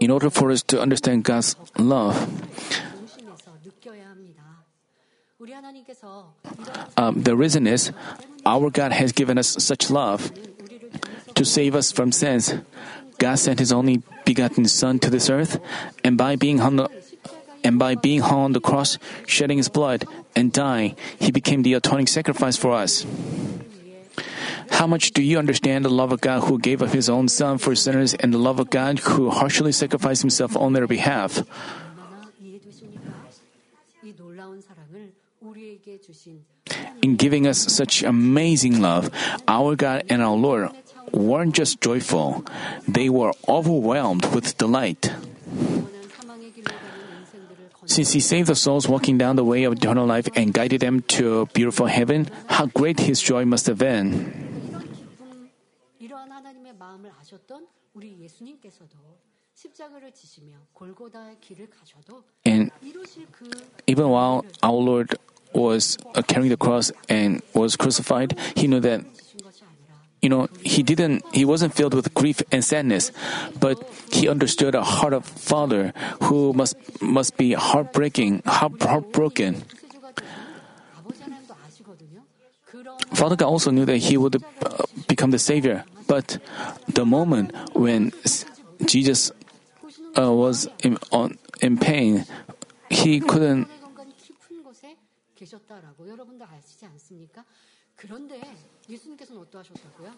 in 0.00 0.10
order 0.10 0.30
for 0.30 0.50
us 0.50 0.62
to 0.62 0.80
understand 0.80 1.24
God's 1.24 1.56
love. 1.78 2.16
Um, 6.96 7.22
the 7.22 7.36
reason 7.36 7.66
is 7.66 7.90
our 8.46 8.70
God 8.70 8.92
has 8.92 9.12
given 9.12 9.38
us 9.38 9.48
such 9.58 9.90
love 9.90 10.30
to 11.34 11.44
save 11.44 11.74
us 11.74 11.90
from 11.90 12.12
sins. 12.12 12.54
God 13.18 13.38
sent 13.38 13.58
His 13.58 13.72
only 13.72 14.02
begotten 14.24 14.66
Son 14.66 14.98
to 15.00 15.10
this 15.10 15.30
earth, 15.30 15.60
and 16.04 16.16
by 16.16 16.36
being 16.36 16.58
hung, 16.58 16.86
and 17.64 17.78
by 17.78 17.94
being 17.94 18.20
hung 18.20 18.40
on 18.40 18.52
the 18.52 18.60
cross, 18.60 18.98
shedding 19.26 19.58
His 19.58 19.68
blood, 19.68 20.06
and 20.34 20.52
dying, 20.52 20.96
He 21.18 21.30
became 21.30 21.62
the 21.62 21.74
atoning 21.74 22.06
sacrifice 22.06 22.56
for 22.56 22.72
us. 22.72 23.06
How 24.72 24.86
much 24.86 25.12
do 25.12 25.22
you 25.22 25.38
understand 25.38 25.84
the 25.84 25.90
love 25.92 26.10
of 26.10 26.20
God 26.20 26.48
who 26.48 26.58
gave 26.58 26.82
up 26.82 26.90
his 26.90 27.08
own 27.08 27.28
son 27.28 27.58
for 27.58 27.76
sinners 27.76 28.14
and 28.14 28.32
the 28.32 28.38
love 28.38 28.58
of 28.58 28.70
God 28.70 28.98
who 29.00 29.30
harshly 29.30 29.70
sacrificed 29.70 30.22
himself 30.22 30.56
on 30.56 30.72
their 30.72 30.86
behalf? 30.86 31.44
In 37.02 37.16
giving 37.16 37.46
us 37.46 37.58
such 37.58 38.02
amazing 38.02 38.80
love, 38.80 39.10
our 39.46 39.76
God 39.76 40.04
and 40.08 40.22
our 40.22 40.36
Lord 40.36 40.70
weren't 41.12 41.54
just 41.54 41.80
joyful, 41.80 42.44
they 42.88 43.08
were 43.08 43.32
overwhelmed 43.46 44.26
with 44.34 44.56
delight. 44.58 45.12
Since 47.84 48.12
He 48.12 48.20
saved 48.20 48.48
the 48.48 48.54
souls 48.54 48.88
walking 48.88 49.18
down 49.18 49.36
the 49.36 49.44
way 49.44 49.64
of 49.64 49.74
eternal 49.74 50.06
life 50.06 50.28
and 50.34 50.54
guided 50.54 50.80
them 50.80 51.02
to 51.18 51.40
a 51.40 51.46
beautiful 51.46 51.86
heaven, 51.86 52.30
how 52.46 52.66
great 52.66 53.00
His 53.00 53.20
joy 53.20 53.44
must 53.44 53.66
have 53.66 53.78
been! 53.78 54.61
마음을 56.81 57.11
아셨던 57.19 57.67
우리 57.93 58.19
예수님께서도 58.19 58.97
십자가를 59.53 60.11
지시며 60.11 60.55
골고다의 60.73 61.37
길을 61.41 61.69
가셔도 61.69 62.23
And 62.45 62.71
이루실 62.81 63.27
그 63.31 63.49
even 63.87 64.07
while 64.09 64.41
our 64.63 64.77
Lord 64.79 65.15
was 65.55 65.97
uh, 66.15 66.21
carrying 66.21 66.49
the 66.49 66.57
cross 66.57 66.91
and 67.09 67.41
was 67.55 67.75
crucified, 67.75 68.35
he 68.55 68.67
knew 68.67 68.79
that 68.81 69.01
지신 69.13 69.39
것이 69.41 69.63
아니라 69.63 69.97
you 70.21 70.29
know 70.29 70.47
he 70.61 70.83
didn't 70.83 71.23
he 71.33 71.43
wasn't 71.45 71.73
filled 71.73 71.95
with 71.95 72.13
grief 72.13 72.41
and 72.51 72.63
sadness, 72.63 73.11
but 73.59 73.81
he 74.13 74.29
understood 74.29 74.75
a 74.75 74.83
heart 74.83 75.13
of 75.13 75.25
father 75.25 75.91
who 76.29 76.53
must 76.53 76.77
must 77.01 77.37
be 77.37 77.53
heartbreaking, 77.53 78.43
heart, 78.45 78.77
heartbroken. 78.83 79.65
구세주가 79.65 80.11
되는 80.13 80.31
아버지 80.97 81.21
하나님도 81.23 81.55
아시거든요. 81.65 82.21
그런 82.65 82.97
Father 83.17 83.35
God 83.35 83.49
also 83.49 83.71
knew 83.71 83.85
that 83.85 83.97
he 83.97 84.17
would 84.17 84.37
uh, 84.37 84.85
become 85.07 85.31
the 85.31 85.39
savior, 85.41 85.83
but 86.11 86.39
the 86.93 87.05
moment 87.05 87.53
when 87.75 88.11
s- 88.25 88.45
Jesus 88.85 89.33
보시는 89.81 90.17
uh, 90.17 90.31
was 90.33 90.67
in, 90.85 90.97
on, 91.11 91.37
in 91.63 91.77
pain, 91.77 92.23
he 92.91 93.19
couldn't. 93.19 93.67
공간이 93.81 94.15
깊은 94.17 94.63
곳에 94.63 94.97
계셨다라고 95.35 96.07
여러분도 96.07 96.45
아시지 96.45 96.85
않습니까? 96.85 97.43
그런데 97.95 98.39
예수님께서는 98.89 99.41
어떠하셨다고요? 99.41 100.13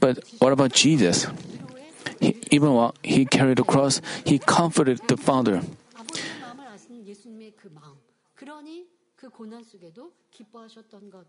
But 0.00 0.20
what 0.42 0.52
about 0.52 0.74
Jesus? 0.74 1.26
위로에 1.26 1.84
He, 2.20 2.40
even 2.52 2.70
while 2.72 2.92
he 3.04 3.26
carried 3.30 3.56
the 3.56 3.64
cross, 3.66 4.00
he 4.26 4.38
comforted 4.38 5.00
the 5.08 5.16
Father. 5.20 5.60
아버지의 5.94 6.40
마음을 6.40 6.66
아시는 6.68 7.04
예수님의 7.06 7.52
그 7.56 7.68
마음. 7.68 7.96
그러니 8.34 8.86
그 9.16 9.28
고난 9.30 9.64
속에도 9.64 10.12
기뻐하셨던 10.30 11.10
것. 11.10 11.26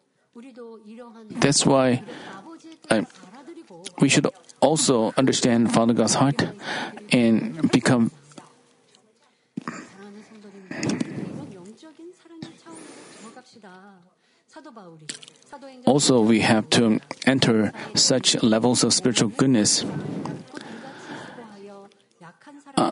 that's 1.30 1.66
why 1.66 2.02
I, 2.88 3.06
we 4.00 4.08
should 4.08 4.26
also 4.60 5.12
understand 5.16 5.72
Father 5.72 5.92
God's 5.92 6.14
heart 6.14 6.46
and 7.10 7.70
become. 7.72 8.12
Also, 15.86 16.20
we 16.20 16.40
have 16.40 16.70
to 16.70 17.00
enter 17.26 17.72
such 17.94 18.40
levels 18.42 18.84
of 18.84 18.92
spiritual 18.92 19.30
goodness. 19.30 19.84
Uh, 22.76 22.90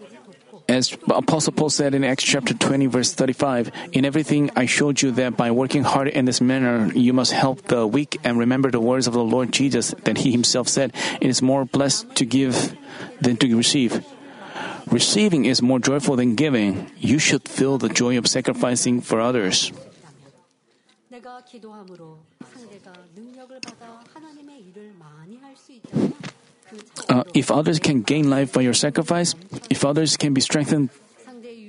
as 0.68 0.92
Apostle 1.08 1.54
Paul 1.54 1.70
said 1.70 1.94
in 1.94 2.04
Acts 2.04 2.24
chapter 2.24 2.52
20, 2.52 2.86
verse 2.86 3.14
35, 3.14 3.72
In 3.92 4.04
everything 4.04 4.50
I 4.54 4.66
showed 4.66 5.00
you 5.00 5.10
that 5.12 5.34
by 5.34 5.50
working 5.50 5.82
hard 5.82 6.08
in 6.08 6.26
this 6.26 6.42
manner, 6.42 6.92
you 6.92 7.14
must 7.14 7.32
help 7.32 7.62
the 7.72 7.86
weak 7.86 8.20
and 8.22 8.38
remember 8.38 8.70
the 8.70 8.78
words 8.78 9.06
of 9.06 9.14
the 9.14 9.24
Lord 9.24 9.50
Jesus 9.50 9.94
that 10.04 10.18
he 10.18 10.30
himself 10.30 10.68
said, 10.68 10.92
It 11.22 11.28
is 11.28 11.40
more 11.40 11.64
blessed 11.64 12.14
to 12.16 12.26
give 12.26 12.76
than 13.18 13.38
to 13.38 13.56
receive. 13.56 14.04
Receiving 14.90 15.46
is 15.46 15.62
more 15.62 15.78
joyful 15.78 16.16
than 16.16 16.34
giving. 16.34 16.92
You 16.98 17.18
should 17.18 17.48
feel 17.48 17.78
the 17.78 17.88
joy 17.88 18.18
of 18.18 18.26
sacrificing 18.26 19.00
for 19.00 19.20
others 19.20 19.72
uh, 27.08 27.24
if 27.34 27.50
others 27.50 27.78
can 27.78 28.02
gain 28.02 28.30
life 28.30 28.52
by 28.52 28.60
your 28.60 28.74
sacrifice, 28.74 29.34
if 29.70 29.84
others 29.84 30.16
can 30.16 30.34
be 30.34 30.40
strengthened 30.40 30.90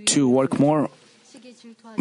to 0.08 0.30
work 0.30 0.60
more 0.60 0.90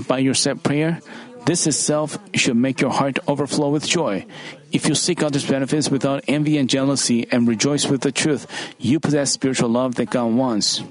by 0.06 0.18
your 0.18 0.34
set 0.34 0.62
prayer, 0.62 1.00
this 1.46 1.66
itself 1.66 2.18
should 2.34 2.56
make 2.56 2.80
your 2.80 2.90
heart 2.90 3.18
overflow 3.26 3.70
with 3.70 3.86
joy. 3.86 4.26
If 4.72 4.88
you 4.88 4.94
seek 4.94 5.22
others' 5.22 5.48
benefits 5.48 5.90
without 5.90 6.24
envy 6.28 6.58
and 6.58 6.68
jealousy 6.68 7.26
and 7.30 7.48
rejoice 7.48 7.86
with 7.86 8.02
the 8.02 8.12
truth, 8.12 8.46
you 8.78 9.00
possess 9.00 9.32
spiritual 9.32 9.70
love 9.70 9.94
that 9.96 10.10
God 10.10 10.34
wants. 10.34 10.82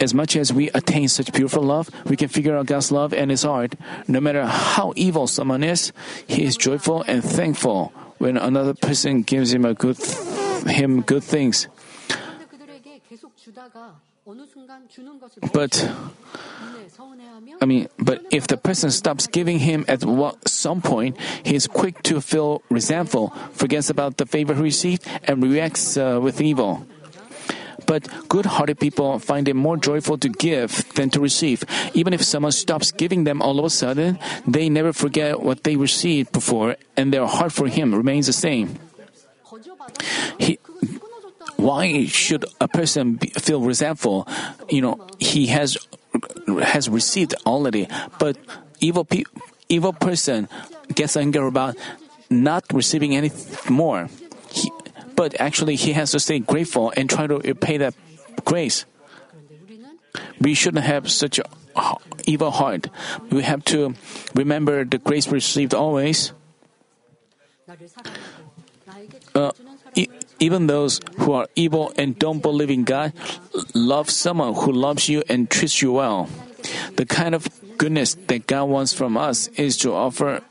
As 0.00 0.12
much 0.12 0.36
as 0.36 0.52
we 0.52 0.68
attain 0.70 1.08
such 1.08 1.32
beautiful 1.32 1.62
love, 1.62 1.88
we 2.06 2.16
can 2.16 2.28
figure 2.28 2.56
out 2.56 2.66
God's 2.66 2.90
love 2.90 3.14
and 3.14 3.30
His 3.30 3.44
heart. 3.44 3.74
No 4.08 4.20
matter 4.20 4.44
how 4.44 4.92
evil 4.96 5.26
someone 5.26 5.62
is, 5.62 5.92
He 6.26 6.44
is 6.44 6.56
joyful 6.56 7.02
and 7.06 7.22
thankful 7.22 7.92
when 8.18 8.36
another 8.36 8.74
person 8.74 9.22
gives 9.22 9.54
Him 9.54 9.64
a 9.64 9.74
good 9.74 9.96
him 10.66 11.02
good 11.02 11.24
things. 11.24 11.68
But 15.52 15.90
I 17.60 17.66
mean, 17.66 17.88
but 17.98 18.24
if 18.30 18.46
the 18.46 18.56
person 18.56 18.90
stops 18.90 19.26
giving 19.26 19.58
him 19.58 19.84
at 19.86 20.00
some 20.46 20.80
point, 20.80 21.18
he 21.44 21.54
is 21.54 21.66
quick 21.66 22.02
to 22.04 22.20
feel 22.22 22.62
resentful, 22.70 23.28
forgets 23.52 23.90
about 23.90 24.16
the 24.16 24.24
favor 24.24 24.54
he 24.54 24.62
received, 24.62 25.06
and 25.24 25.42
reacts 25.42 25.98
uh, 25.98 26.18
with 26.22 26.40
evil. 26.40 26.86
But 27.86 28.08
good-hearted 28.30 28.80
people 28.80 29.18
find 29.18 29.46
it 29.46 29.54
more 29.54 29.76
joyful 29.76 30.16
to 30.16 30.30
give 30.30 30.88
than 30.94 31.10
to 31.10 31.20
receive. 31.20 31.64
Even 31.92 32.14
if 32.14 32.22
someone 32.24 32.52
stops 32.52 32.92
giving 32.92 33.24
them 33.24 33.42
all 33.42 33.58
of 33.58 33.64
a 33.66 33.70
sudden, 33.70 34.18
they 34.48 34.70
never 34.70 34.94
forget 34.94 35.42
what 35.42 35.64
they 35.64 35.76
received 35.76 36.32
before, 36.32 36.76
and 36.96 37.12
their 37.12 37.26
heart 37.26 37.52
for 37.52 37.68
him 37.68 37.94
remains 37.94 38.26
the 38.26 38.32
same. 38.32 38.78
He, 40.38 40.58
why 41.56 42.06
should 42.06 42.44
a 42.60 42.68
person 42.68 43.14
be, 43.14 43.28
feel 43.28 43.60
resentful? 43.60 44.28
You 44.68 44.82
know, 44.82 45.06
he 45.18 45.46
has 45.48 45.78
has 46.62 46.88
received 46.88 47.34
already, 47.46 47.88
but 48.18 48.36
evil 48.80 49.04
pe- 49.04 49.24
evil 49.68 49.92
person 49.92 50.48
gets 50.94 51.16
angry 51.16 51.46
about 51.46 51.76
not 52.30 52.64
receiving 52.72 53.16
any 53.16 53.30
more. 53.68 54.08
He, 54.50 54.70
but 55.16 55.38
actually, 55.40 55.76
he 55.76 55.92
has 55.92 56.10
to 56.12 56.20
stay 56.20 56.38
grateful 56.38 56.92
and 56.96 57.08
try 57.08 57.26
to 57.26 57.38
repay 57.38 57.78
that 57.78 57.94
grace. 58.44 58.84
We 60.40 60.54
shouldn't 60.54 60.84
have 60.84 61.10
such 61.10 61.38
a 61.38 61.44
evil 62.26 62.50
heart. 62.50 62.88
We 63.30 63.42
have 63.42 63.64
to 63.66 63.94
remember 64.34 64.84
the 64.84 64.98
grace 64.98 65.28
received 65.28 65.74
always. 65.74 66.32
Uh, 69.34 69.50
even 70.40 70.66
those 70.66 71.00
who 71.18 71.32
are 71.32 71.48
evil 71.54 71.92
and 71.96 72.18
don't 72.18 72.42
believe 72.42 72.70
in 72.70 72.84
God 72.84 73.12
love 73.74 74.10
someone 74.10 74.54
who 74.54 74.72
loves 74.72 75.08
you 75.08 75.22
and 75.28 75.50
treats 75.50 75.80
you 75.80 75.92
well. 75.92 76.28
The 76.96 77.06
kind 77.06 77.34
of 77.34 77.48
goodness 77.78 78.14
that 78.28 78.46
God 78.46 78.64
wants 78.64 78.92
from 78.92 79.16
us 79.16 79.48
is 79.56 79.76
to 79.78 79.92
offer 79.92 80.42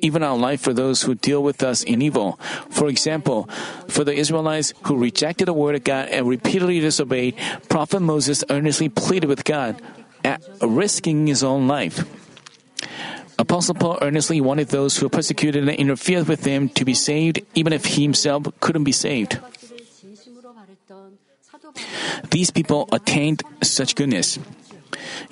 even 0.00 0.22
our 0.22 0.36
life 0.36 0.60
for 0.60 0.72
those 0.74 1.02
who 1.02 1.14
deal 1.14 1.42
with 1.42 1.62
us 1.62 1.82
in 1.82 2.02
evil. 2.02 2.38
For 2.68 2.88
example, 2.88 3.48
for 3.88 4.04
the 4.04 4.12
Israelites 4.12 4.74
who 4.84 4.96
rejected 4.96 5.46
the 5.46 5.52
word 5.52 5.76
of 5.76 5.84
God 5.84 6.08
and 6.08 6.28
repeatedly 6.28 6.80
disobeyed, 6.80 7.36
Prophet 7.68 8.00
Moses 8.00 8.44
earnestly 8.50 8.88
pleaded 8.88 9.28
with 9.28 9.44
God, 9.44 9.80
risking 10.60 11.26
his 11.26 11.42
own 11.42 11.66
life. 11.68 12.04
Apostle 13.38 13.74
Paul 13.74 13.98
earnestly 14.00 14.40
wanted 14.40 14.68
those 14.68 14.96
who 14.98 15.08
persecuted 15.08 15.68
and 15.68 15.76
interfered 15.76 16.28
with 16.28 16.44
him 16.44 16.68
to 16.70 16.84
be 16.84 16.94
saved, 16.94 17.40
even 17.54 17.72
if 17.72 17.84
he 17.84 18.02
himself 18.02 18.46
couldn't 18.60 18.84
be 18.84 18.92
saved. 18.92 19.38
These 22.30 22.50
people 22.50 22.88
attained 22.92 23.42
such 23.62 23.94
goodness. 23.94 24.38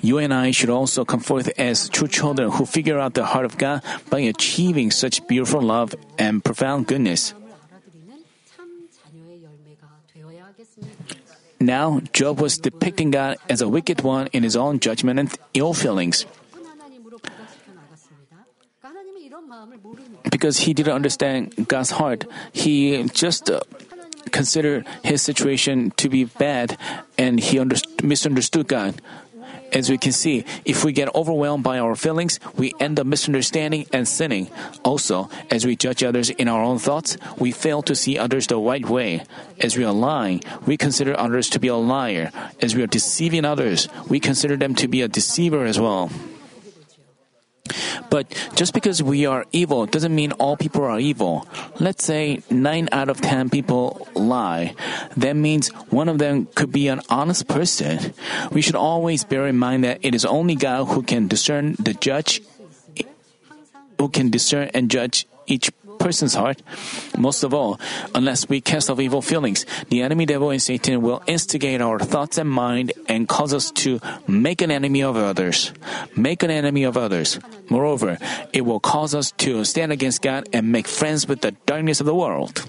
You 0.01 0.17
and 0.17 0.33
I 0.33 0.51
should 0.51 0.69
also 0.69 1.05
come 1.05 1.21
forth 1.21 1.47
as 1.57 1.87
true 1.87 2.07
children 2.07 2.51
who 2.51 2.65
figure 2.65 2.99
out 2.99 3.13
the 3.13 3.25
heart 3.25 3.45
of 3.45 3.57
God 3.57 3.81
by 4.09 4.19
achieving 4.19 4.91
such 4.91 5.25
beautiful 5.27 5.61
love 5.61 5.95
and 6.17 6.43
profound 6.43 6.87
goodness. 6.87 7.33
Now, 11.59 12.01
Job 12.11 12.41
was 12.41 12.57
depicting 12.57 13.11
God 13.11 13.37
as 13.47 13.61
a 13.61 13.69
wicked 13.69 14.01
one 14.01 14.27
in 14.33 14.43
his 14.43 14.57
own 14.57 14.79
judgment 14.79 15.19
and 15.19 15.31
ill 15.53 15.73
feelings. 15.73 16.25
Because 20.29 20.59
he 20.59 20.73
didn't 20.73 20.93
understand 20.93 21.67
God's 21.67 21.91
heart, 21.91 22.25
he 22.51 23.03
just 23.13 23.49
uh, 23.49 23.61
considered 24.31 24.87
his 25.03 25.21
situation 25.21 25.91
to 25.97 26.09
be 26.09 26.25
bad 26.25 26.77
and 27.17 27.39
he 27.39 27.57
underst- 27.57 28.03
misunderstood 28.03 28.67
God. 28.67 29.01
As 29.73 29.89
we 29.89 29.97
can 29.97 30.11
see, 30.11 30.45
if 30.65 30.85
we 30.85 30.93
get 30.93 31.13
overwhelmed 31.15 31.63
by 31.63 31.79
our 31.79 31.95
feelings, 31.95 32.39
we 32.55 32.73
end 32.79 32.99
up 32.99 33.07
misunderstanding 33.07 33.87
and 33.91 34.07
sinning. 34.07 34.49
Also, 34.83 35.29
as 35.49 35.65
we 35.65 35.75
judge 35.75 36.03
others 36.03 36.29
in 36.29 36.47
our 36.47 36.61
own 36.61 36.77
thoughts, 36.77 37.17
we 37.39 37.51
fail 37.51 37.81
to 37.83 37.95
see 37.95 38.17
others 38.17 38.45
the 38.45 38.57
right 38.57 38.85
way. 38.85 39.23
As 39.59 39.75
we 39.75 39.83
are 39.83 39.93
lying, 39.93 40.41
we 40.67 40.77
consider 40.77 41.17
others 41.17 41.49
to 41.49 41.59
be 41.59 41.69
a 41.69 41.75
liar. 41.75 42.29
As 42.61 42.75
we 42.75 42.83
are 42.83 42.87
deceiving 42.87 43.45
others, 43.45 43.89
we 44.07 44.19
consider 44.19 44.57
them 44.57 44.75
to 44.75 44.87
be 44.87 45.01
a 45.01 45.07
deceiver 45.07 45.65
as 45.65 45.79
well. 45.79 46.11
But 48.09 48.27
just 48.55 48.73
because 48.73 49.01
we 49.01 49.25
are 49.25 49.45
evil 49.51 49.85
doesn't 49.85 50.13
mean 50.13 50.33
all 50.33 50.57
people 50.57 50.83
are 50.83 50.99
evil. 50.99 51.47
Let's 51.79 52.03
say 52.03 52.43
9 52.49 52.89
out 52.91 53.09
of 53.09 53.21
10 53.21 53.49
people 53.49 54.07
lie. 54.13 54.75
That 55.15 55.35
means 55.35 55.69
one 55.89 56.09
of 56.09 56.19
them 56.19 56.47
could 56.55 56.71
be 56.71 56.89
an 56.89 57.01
honest 57.09 57.47
person. 57.47 58.13
We 58.51 58.61
should 58.61 58.75
always 58.75 59.23
bear 59.23 59.47
in 59.47 59.57
mind 59.57 59.83
that 59.85 59.99
it 60.03 60.13
is 60.13 60.25
only 60.25 60.55
God 60.55 60.85
who 60.85 61.03
can 61.03 61.27
discern 61.27 61.75
the 61.79 61.93
judge, 61.93 62.41
who 63.97 64.09
can 64.09 64.29
discern 64.29 64.69
and 64.73 64.91
judge 64.91 65.25
each 65.47 65.71
person's 66.03 66.35
heart. 66.35 66.61
Most 67.17 67.43
of 67.43 67.53
all, 67.53 67.79
unless 68.13 68.49
we 68.49 68.59
cast 68.59 68.89
off 68.89 68.99
evil 68.99 69.21
feelings, 69.21 69.65
the 69.87 70.01
enemy 70.03 70.25
devil 70.25 70.51
and 70.51 70.61
Satan 70.61 71.01
will 71.01 71.23
instigate 71.27 71.79
our 71.79 71.97
thoughts 71.97 72.37
and 72.37 72.49
mind 72.49 72.91
and 73.07 73.27
cause 73.27 73.53
us 73.53 73.71
to 73.87 74.01
make 74.27 74.61
an 74.61 74.69
enemy 74.69 75.01
of 75.01 75.15
others. 75.15 75.71
Make 76.15 76.43
an 76.43 76.51
enemy 76.51 76.83
of 76.83 76.97
others. 76.97 77.39
Moreover, 77.69 78.17
it 78.51 78.61
will 78.67 78.81
cause 78.81 79.15
us 79.15 79.31
to 79.47 79.63
stand 79.63 79.91
against 79.91 80.21
God 80.21 80.49
and 80.51 80.71
make 80.71 80.87
friends 80.87 81.25
with 81.27 81.39
the 81.39 81.55
darkness 81.65 82.01
of 82.01 82.05
the 82.05 82.15
world. 82.15 82.67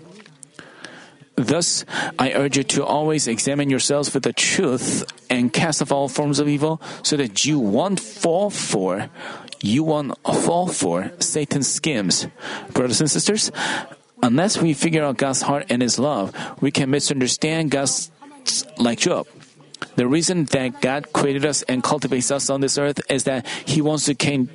Thus, 1.37 1.85
I 2.19 2.33
urge 2.33 2.57
you 2.57 2.63
to 2.63 2.85
always 2.85 3.27
examine 3.27 3.69
yourselves 3.69 4.15
with 4.15 4.23
the 4.23 4.33
truth 4.33 5.05
and 5.29 5.53
cast 5.53 5.83
off 5.83 5.91
all 5.91 6.09
forms 6.09 6.39
of 6.39 6.49
evil 6.49 6.81
so 7.03 7.17
that 7.17 7.45
you 7.45 7.59
won't 7.59 7.99
fall 7.99 8.51
for 8.51 9.11
you 9.65 9.83
won't 9.83 10.13
fall 10.45 10.69
for 10.69 11.11
Satan's 11.21 11.73
schemes. 11.73 12.27
Brothers 12.75 13.01
and 13.01 13.11
sisters, 13.11 13.51
unless 14.23 14.61
we 14.61 14.75
figure 14.75 15.03
out 15.03 15.17
God's 15.17 15.41
heart 15.41 15.67
and 15.71 15.81
His 15.81 15.99
love, 15.99 16.37
we 16.61 16.71
can 16.71 16.91
misunderstand 16.91 17.71
God's 17.71 18.13
like 18.77 18.99
Job. 18.99 19.27
The 19.97 20.07
reason 20.07 20.45
that 20.47 20.83
God 20.83 21.13
created 21.15 21.47
us 21.47 21.63
and 21.63 21.83
cultivates 21.83 22.31
us 22.31 22.51
on 22.51 22.61
this 22.61 22.77
earth 22.77 23.01
is 23.09 23.25
that 23.25 23.47
He 23.65 23.81
wants 23.81 24.05
to 24.05 24.15
gain 24.15 24.51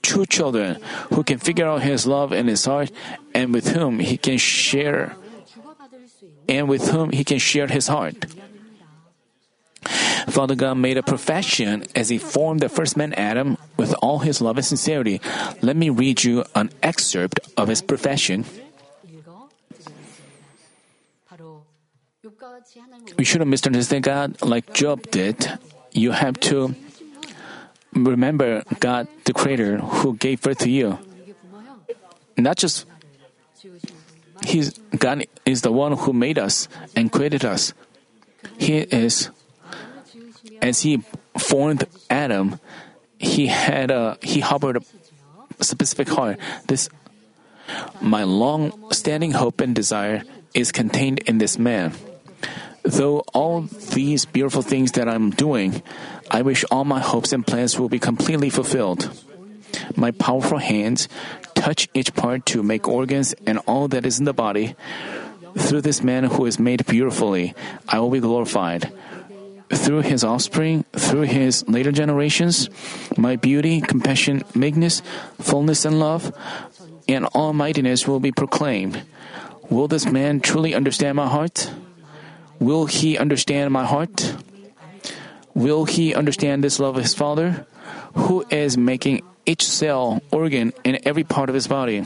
true 0.00 0.24
children 0.24 0.80
who 1.12 1.22
can 1.22 1.38
figure 1.38 1.66
out 1.66 1.82
His 1.82 2.06
love 2.06 2.32
and 2.32 2.48
His 2.48 2.64
heart 2.64 2.90
and 3.34 3.52
with 3.52 3.68
whom 3.68 3.98
He 3.98 4.16
can 4.16 4.38
share 4.38 5.14
and 6.48 6.68
with 6.68 6.88
whom 6.88 7.10
He 7.10 7.24
can 7.24 7.38
share 7.38 7.66
His 7.66 7.88
heart. 7.88 8.26
Father 10.28 10.54
God 10.54 10.74
made 10.74 10.96
a 10.96 11.02
profession 11.02 11.84
as 11.94 12.08
He 12.08 12.18
formed 12.18 12.60
the 12.60 12.68
first 12.68 12.96
man 12.96 13.12
Adam 13.14 13.56
with 13.76 13.94
all 14.02 14.20
His 14.20 14.40
love 14.40 14.56
and 14.56 14.66
sincerity. 14.66 15.20
Let 15.62 15.76
me 15.76 15.90
read 15.90 16.24
you 16.24 16.44
an 16.54 16.70
excerpt 16.82 17.40
of 17.56 17.68
His 17.68 17.82
profession. 17.82 18.44
We 23.16 23.24
shouldn't 23.24 23.50
misunderstand 23.50 24.04
God 24.04 24.42
like 24.42 24.74
Job 24.74 25.10
did. 25.10 25.58
You 25.92 26.12
have 26.12 26.38
to 26.52 26.74
remember 27.94 28.62
God, 28.80 29.08
the 29.24 29.32
Creator, 29.32 29.78
who 29.78 30.16
gave 30.16 30.42
birth 30.42 30.58
to 30.58 30.70
you. 30.70 30.98
Not 32.36 32.56
just 32.56 32.86
He's 34.44 34.78
God 34.96 35.24
is 35.44 35.62
the 35.62 35.72
one 35.72 35.92
who 35.92 36.12
made 36.12 36.38
us 36.38 36.68
and 36.94 37.10
created 37.10 37.44
us. 37.44 37.74
He 38.58 38.78
is 38.78 39.30
as 40.62 40.82
he 40.82 41.02
formed 41.36 41.84
Adam, 42.10 42.60
he 43.18 43.46
had 43.46 43.90
a 43.90 44.18
he 44.22 44.40
harbored 44.40 44.84
a 45.58 45.64
specific 45.64 46.08
heart. 46.08 46.38
This 46.66 46.88
my 48.00 48.24
long-standing 48.24 49.32
hope 49.32 49.60
and 49.60 49.74
desire 49.74 50.22
is 50.54 50.72
contained 50.72 51.18
in 51.20 51.38
this 51.38 51.58
man. 51.58 51.92
Though 52.82 53.20
all 53.34 53.62
these 53.92 54.24
beautiful 54.24 54.62
things 54.62 54.92
that 54.92 55.08
I'm 55.08 55.30
doing, 55.30 55.82
I 56.30 56.42
wish 56.42 56.64
all 56.70 56.84
my 56.84 57.00
hopes 57.00 57.32
and 57.32 57.46
plans 57.46 57.78
will 57.78 57.90
be 57.90 57.98
completely 57.98 58.48
fulfilled. 58.48 59.10
My 59.96 60.10
powerful 60.12 60.58
hands 60.58 61.08
touch 61.58 61.88
each 61.92 62.14
part 62.14 62.46
to 62.46 62.62
make 62.62 62.86
organs 62.86 63.34
and 63.46 63.58
all 63.66 63.88
that 63.88 64.06
is 64.06 64.18
in 64.18 64.24
the 64.24 64.32
body. 64.32 64.76
Through 65.58 65.82
this 65.82 66.02
man 66.02 66.24
who 66.24 66.46
is 66.46 66.58
made 66.58 66.86
beautifully, 66.86 67.54
I 67.88 67.98
will 67.98 68.10
be 68.10 68.20
glorified 68.20 68.92
through 69.70 70.00
his 70.00 70.24
offspring, 70.24 70.84
through 70.92 71.28
his 71.28 71.66
later 71.68 71.92
generations, 71.92 72.70
my 73.16 73.36
beauty, 73.36 73.80
compassion, 73.80 74.42
meekness, 74.54 75.02
fullness, 75.40 75.84
and 75.84 76.00
love, 76.00 76.32
and 77.06 77.26
almightiness 77.26 78.06
will 78.08 78.20
be 78.20 78.32
proclaimed. 78.32 79.02
Will 79.68 79.88
this 79.88 80.06
man 80.06 80.40
truly 80.40 80.74
understand 80.74 81.16
my 81.16 81.28
heart? 81.28 81.70
Will 82.58 82.86
he 82.86 83.18
understand 83.18 83.72
my 83.72 83.84
heart? 83.84 84.34
Will 85.54 85.84
he 85.84 86.14
understand 86.14 86.64
this 86.64 86.80
love 86.80 86.96
of 86.96 87.02
his 87.02 87.14
Father, 87.14 87.66
who 88.14 88.44
is 88.50 88.78
making 88.78 89.22
each 89.48 89.64
cell, 89.64 90.20
organ, 90.30 90.76
and 90.84 91.00
every 91.08 91.24
part 91.24 91.48
of 91.48 91.56
his 91.56 91.66
body? 91.66 92.04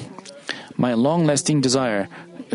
My 0.78 0.94
long 0.94 1.26
lasting 1.26 1.60
desire 1.60 2.08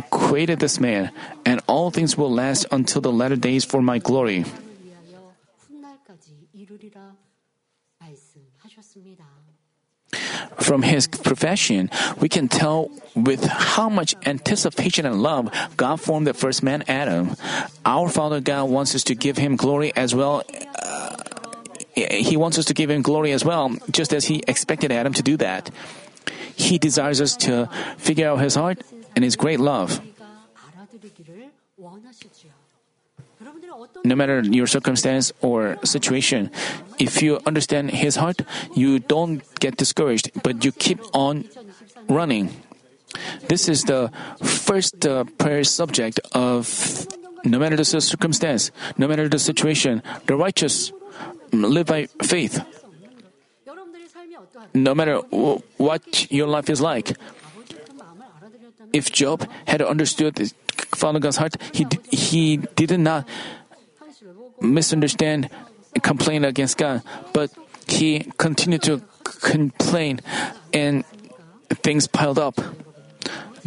created 0.09 0.59
this 0.59 0.79
man, 0.79 1.11
and 1.45 1.59
all 1.67 1.91
things 1.91 2.17
will 2.17 2.31
last 2.31 2.65
until 2.71 3.01
the 3.01 3.11
latter 3.11 3.35
days 3.35 3.65
for 3.65 3.81
my 3.81 3.99
glory. 3.99 4.45
From 10.59 10.81
his 10.81 11.07
profession, 11.07 11.89
we 12.19 12.29
can 12.29 12.47
tell 12.47 12.89
with 13.15 13.43
how 13.43 13.89
much 13.89 14.15
anticipation 14.25 15.05
and 15.05 15.21
love 15.21 15.51
God 15.75 15.99
formed 15.99 16.27
the 16.27 16.33
first 16.33 16.63
man, 16.63 16.83
Adam. 16.87 17.35
Our 17.85 18.09
Father 18.09 18.39
God 18.39 18.69
wants 18.69 18.95
us 18.95 19.03
to 19.05 19.15
give 19.15 19.37
him 19.37 19.55
glory 19.55 19.91
as 19.95 20.15
well. 20.15 20.43
Uh, 20.81 21.15
he 22.05 22.37
wants 22.37 22.57
us 22.57 22.65
to 22.65 22.73
give 22.73 22.89
him 22.89 23.01
glory 23.01 23.31
as 23.31 23.43
well, 23.43 23.73
just 23.89 24.13
as 24.13 24.25
he 24.25 24.43
expected 24.47 24.91
Adam 24.91 25.13
to 25.13 25.23
do 25.23 25.37
that. 25.37 25.71
He 26.55 26.77
desires 26.77 27.21
us 27.21 27.35
to 27.47 27.69
figure 27.97 28.29
out 28.29 28.39
his 28.39 28.55
heart 28.55 28.81
and 29.15 29.23
his 29.23 29.35
great 29.35 29.59
love. 29.59 30.01
No 34.03 34.15
matter 34.15 34.41
your 34.41 34.67
circumstance 34.67 35.31
or 35.41 35.77
situation, 35.83 36.49
if 36.97 37.21
you 37.21 37.39
understand 37.45 37.91
His 37.91 38.15
heart, 38.15 38.41
you 38.73 38.99
don't 38.99 39.41
get 39.59 39.77
discouraged, 39.77 40.31
but 40.43 40.65
you 40.65 40.71
keep 40.71 40.99
on 41.13 41.45
running. 42.09 42.49
This 43.47 43.69
is 43.69 43.83
the 43.83 44.11
first 44.41 45.05
uh, 45.05 45.23
prayer 45.37 45.63
subject 45.63 46.19
of 46.33 47.07
no 47.45 47.59
matter 47.59 47.75
the 47.75 47.85
circumstance, 47.85 48.71
no 48.97 49.07
matter 49.07 49.29
the 49.29 49.39
situation, 49.39 50.01
the 50.25 50.35
righteous 50.35 50.91
live 51.51 51.87
by 51.87 52.07
faith. 52.23 52.61
No 54.73 54.95
matter 54.95 55.17
what 55.77 56.31
your 56.31 56.47
life 56.47 56.69
is 56.69 56.81
like, 56.81 57.15
if 58.93 59.11
Job 59.11 59.47
had 59.67 59.81
understood 59.81 60.51
Father 60.95 61.19
God's 61.19 61.37
heart, 61.37 61.55
he 61.73 61.85
he 62.11 62.57
did 62.57 62.97
not 62.99 63.27
misunderstand 64.61 65.49
and 65.93 66.03
complain 66.03 66.45
against 66.45 66.77
God, 66.77 67.01
but 67.33 67.51
he 67.87 68.31
continued 68.37 68.83
to 68.83 69.01
complain 69.23 70.21
and 70.73 71.03
things 71.83 72.07
piled 72.07 72.39
up. 72.39 72.59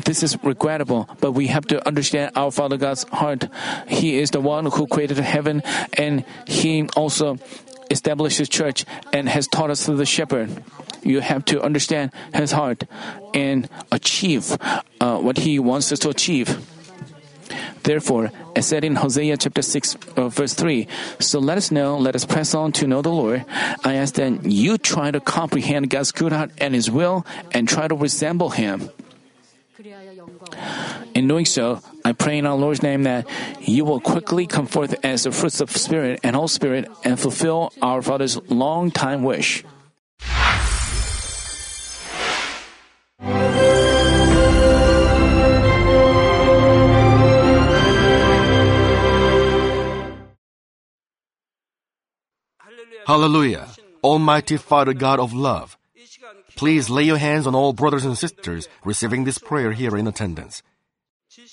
This 0.05 0.23
is 0.23 0.37
regrettable, 0.43 1.09
but 1.21 1.33
we 1.33 1.49
have 1.49 1.67
to 1.69 1.87
understand 1.87 2.33
our 2.35 2.51
Father 2.51 2.77
God's 2.77 3.05
heart. 3.05 3.45
He 3.87 4.19
is 4.19 4.31
the 4.31 4.41
one 4.41 4.67
who 4.67 4.87
created 4.87 5.19
heaven 5.19 5.63
and 5.95 6.25
He 6.47 6.89
also 6.97 7.39
established 7.91 8.39
His 8.39 8.49
church 8.49 8.85
and 9.13 9.29
has 9.29 9.47
taught 9.49 9.71
us 9.71 9.85
through 9.85 9.97
the 9.97 10.07
shepherd. 10.07 10.63
You 11.03 11.21
have 11.21 11.45
to 11.47 11.61
understand 11.61 12.13
His 12.35 12.53
heart 12.53 12.85
and 13.35 13.69
achieve 13.91 14.57
uh, 15.01 15.19
what 15.19 15.39
He 15.39 15.59
wants 15.59 15.93
us 15.93 15.99
to 16.01 16.09
achieve. 16.11 16.59
Therefore, 17.83 18.31
as 18.55 18.67
said 18.67 18.85
in 18.85 18.97
Hosea 18.97 19.37
chapter 19.37 19.63
6, 19.63 19.97
uh, 20.17 20.29
verse 20.29 20.55
3, 20.55 20.87
so 21.19 21.39
let 21.39 21.57
us 21.57 21.71
know, 21.71 21.97
let 21.97 22.15
us 22.15 22.25
press 22.25 22.55
on 22.55 22.73
to 22.73 22.87
know 22.87 23.03
the 23.03 23.11
Lord. 23.11 23.45
I 23.85 23.95
ask 23.95 24.15
that 24.15 24.45
you 24.45 24.79
try 24.79 25.11
to 25.11 25.21
comprehend 25.21 25.91
God's 25.91 26.13
good 26.13 26.33
heart 26.33 26.51
and 26.59 26.75
His 26.75 26.91
will 26.91 27.25
and 27.53 27.69
try 27.69 27.89
to 27.89 27.95
resemble 27.95 28.51
Him. 28.51 28.91
In 31.15 31.27
doing 31.27 31.47
so, 31.47 31.81
I 32.05 32.13
pray 32.13 32.39
in 32.39 32.47
our 32.47 32.57
Lord's 32.57 32.83
name 32.83 33.05
that 33.05 33.27
you 33.61 33.85
will 33.85 34.01
quickly 34.01 34.47
come 34.47 34.67
forth 34.67 34.95
as 35.05 35.25
the 35.25 35.33
fruits 35.33 35.61
of 35.61 35.71
Spirit 35.71 36.21
and 36.23 36.35
Holy 36.35 36.49
Spirit 36.49 36.89
and 37.05 37.19
fulfill 37.19 37.73
our 37.83 38.03
Father's 38.03 38.41
long 38.49 38.91
time 38.91 39.23
wish. 39.23 39.65
Hallelujah. 53.07 53.69
Almighty 54.05 54.57
Father 54.57 54.95
God 54.95 55.19
of 55.19 55.33
love, 55.33 55.77
please 56.55 56.89
lay 56.89 57.03
your 57.03 57.19
hands 57.19 57.47
on 57.47 57.55
all 57.55 57.73
brothers 57.73 58.05
and 58.05 58.17
sisters 58.17 58.69
receiving 58.85 59.25
this 59.25 59.39
prayer 59.39 59.73
here 59.73 59.97
in 59.97 60.07
attendance. 60.07 60.63